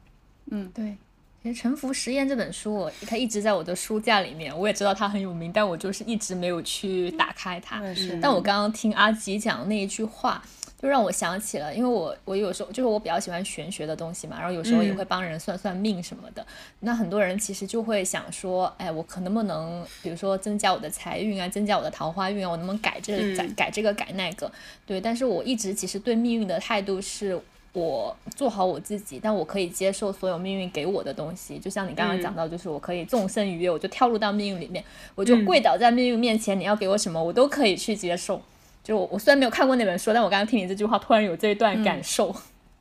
[0.51, 0.97] 嗯，对。
[1.43, 7.81] 其实《沉浮实验》这本书我，它一直在我的书架里面，我也知道它很有名，但我就是一直没有去打开它。
[7.95, 10.43] 是但我刚刚听阿吉讲那一句话，
[10.81, 16.47] 就让我想起了，因为我我有时候就是我比较喜欢玄学的东西嘛，然后有时候也会帮人算算命什么的。
[16.81, 24.51] 那很多人其实就会想说，哎，我可能不能，比如说增加我的财运啊，增加我的桃花运啊，我能不能改这个改改这个改那个？
[24.85, 27.41] 对，但是我一直其实对命运的态度是。
[27.73, 31.59] 我做好我自己，但我可以接受所有命运给我的东西。
[31.59, 34.83] 就像你刚刚讲到，就是我可以纵身一跃，我就跳入到命运里面，
[35.15, 38.41] 我就跪倒在命运面前，你要给我什么，我都可以去接受。
[38.87, 42.33] 就我我虽然没有看过那本书，但我刚刚听你这句话，突然有这一段感受。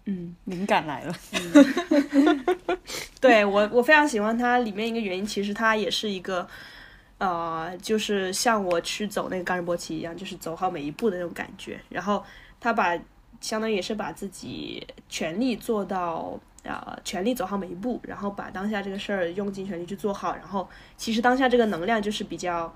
[0.06, 1.16] 嗯，灵感来了。
[3.20, 6.48] 对我我非常喜欢它里面一个原因，其实它也是一个。
[7.18, 11.80] 呃，就是像我去走那个冈仁波齐一样，就是走好每一步的那种感觉。
[11.88, 12.22] 然后
[12.60, 12.94] 他把
[13.40, 20.36] 相当于也是把自己全力做到，呃，全力走好每一步，然后把当下这个事儿用尽全力去做好。
[20.36, 22.72] 然后其实当下这个能量就是比较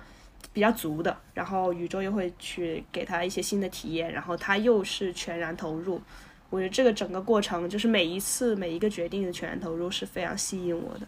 [0.52, 6.02] 比较足的，然后宇宙又会去给他一些新的体验，然后他又是全然投入。
[6.50, 11.08] 我觉得这个整个过程，就是每一次每一个决定的全然投入是非常吸引我的。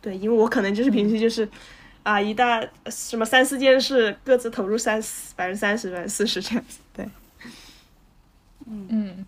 [0.00, 1.48] 对，因为我可能就是平时就是
[2.04, 5.02] 啊，一大什么三四件事，各自投入三
[5.34, 6.78] 百分之三十、百分之四十这样子。
[6.92, 7.08] 对，
[8.66, 9.26] 嗯嗯。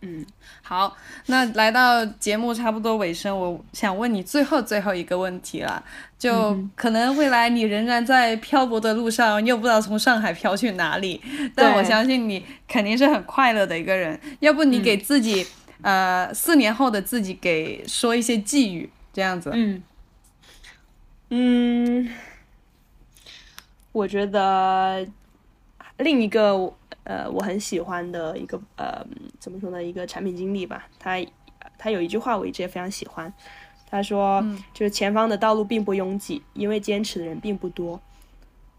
[0.00, 0.24] 嗯，
[0.62, 0.96] 好，
[1.26, 5.82] 那来到节目差不多尾声，我想问你最后最后一个问题了，
[6.16, 11.20] 就可能未来你仍然在漂泊的路上，你又不知道从上海漂去哪里，
[11.52, 14.18] 但我相信你肯定是很快乐的一个人。
[14.38, 15.44] 要不你给自己，
[15.82, 19.50] 呃，四年后的自己给说一些寄语，这样子。
[19.52, 19.82] 嗯
[21.30, 22.08] 嗯，
[23.90, 25.04] 我觉得
[25.96, 26.72] 另一个。
[27.08, 29.02] 呃，我很喜欢的一个呃，
[29.40, 29.82] 怎么说呢？
[29.82, 31.16] 一个产品经理吧，他
[31.78, 33.32] 他有一句话我一直也非常喜欢，
[33.88, 34.44] 他说，
[34.74, 37.98] 就是前方的道路并不拥挤，因为坚持的人并不多。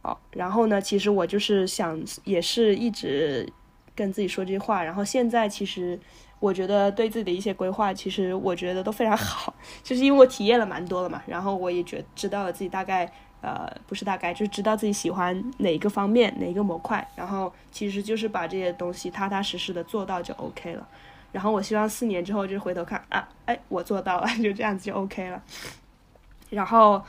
[0.04, 3.52] 哦，然后呢，其实我就是想，也是一直
[3.96, 4.84] 跟自己说这句话。
[4.84, 6.00] 然后现在其实
[6.40, 9.52] 我觉得对自己的一些规划，其实我觉得都非常好，
[9.82, 13.12] 就是因为我体验了蛮多了嘛，然后我也觉知道了自己大概。
[13.42, 20.86] 呃，不是大概，就是知道自己喜欢哪一个方面，哪一个模块，然后其实就是把这些东西踏踏实实的做到就 OK 了。
[21.32, 25.42] 然后我希望四年之后就回头看啊，哎，我做到了，就这样子就 OK 了。
[26.50, 27.02] 然后，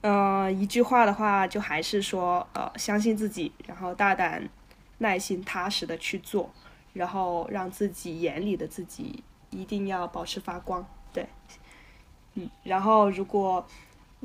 [0.00, 4.48] 呃，一句话的话，就还是说，呃，相信自己，然后大胆、
[4.98, 6.50] 耐心、踏实的去做，
[6.94, 10.84] 然后让自己眼里的自己一定要保持发光。
[11.12, 11.28] 对，
[12.34, 13.64] 嗯，然后如果。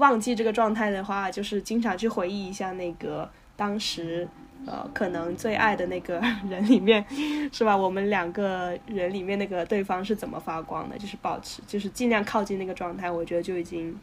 [0.02, 4.28] 忘记这个状态的话，就是经常去回忆一下那个当时，
[4.66, 7.06] 呃，可能最爱的那个人里面，
[7.52, 7.78] 是吧？
[7.78, 10.98] 我们两个人里面那个对方是怎么发光的？
[10.98, 13.96] 就是保持，就是尽量靠近那个状态，我觉得就已经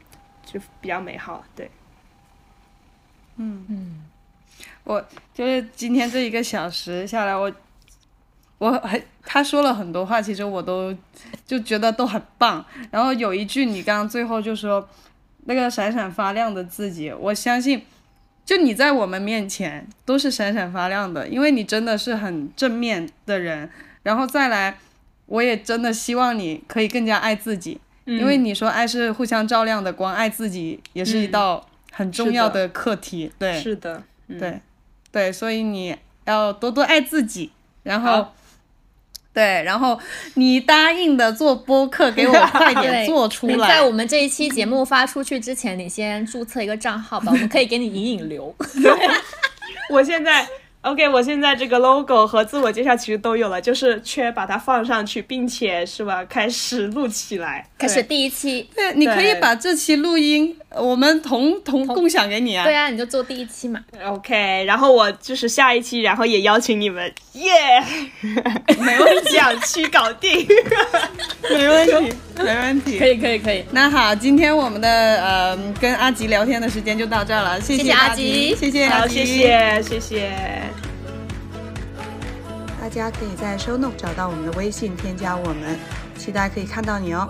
[0.46, 1.44] 就比较美好了。
[1.57, 1.68] 对，
[3.34, 4.05] 嗯嗯，
[4.84, 7.53] 我就是今天这一个小时下来，我
[8.59, 10.96] 我很他说了很多话，其实我都
[11.44, 12.64] 就觉得都很棒。
[12.92, 14.88] 然后有一句你刚刚最后就说。
[15.49, 17.82] 那个闪闪发亮的自己，我相信，
[18.44, 23.70] 就你在我们面前都是闪闪发亮的，因为你真的是很正面的人。
[24.03, 24.76] 然后再来，
[25.24, 33.32] 我也真的希望你可以更加爱自己，因为你说爱是互相照亮的光，爱自己也是一道很重要的课题。
[33.38, 34.03] 对，是的，
[34.38, 34.61] 对，
[35.11, 35.96] 对，所以你
[36.26, 37.51] 要多多爱自己，
[37.84, 38.28] 然后。
[39.39, 39.97] 对，然后
[40.34, 43.68] 你答应的做播客，给我快点做出来。
[43.68, 48.53] 在我们这一期节目发出去之前，你先注册一个账号吧，我们可以给你引引流。
[49.91, 50.45] 我现在。
[50.82, 58.70] OK，我现在这个 logo 和自我介绍其实都有了，就是缺把它放上去，并且是吧，开始录起来，开始第一期。
[58.76, 62.64] 对，你可以把这期录音，我们同同共享给你啊。
[62.64, 63.80] 对啊，你就做第一期嘛。
[64.04, 67.50] OK，然后我就是下一期，然后也邀请你们，耶，
[68.78, 70.46] 没问题，两期搞定，
[71.50, 73.64] 没问题，没问题，可以，可以，可以。
[73.70, 80.32] 那好，今天我们的呃跟阿吉聊天的时间就到这儿了，谢谢阿吉，谢谢，好，谢谢，谢谢。
[82.80, 85.78] 大家可以在 Show Note 找到我们的微信，添加我们，
[86.16, 87.26] 期待可以看到你哦。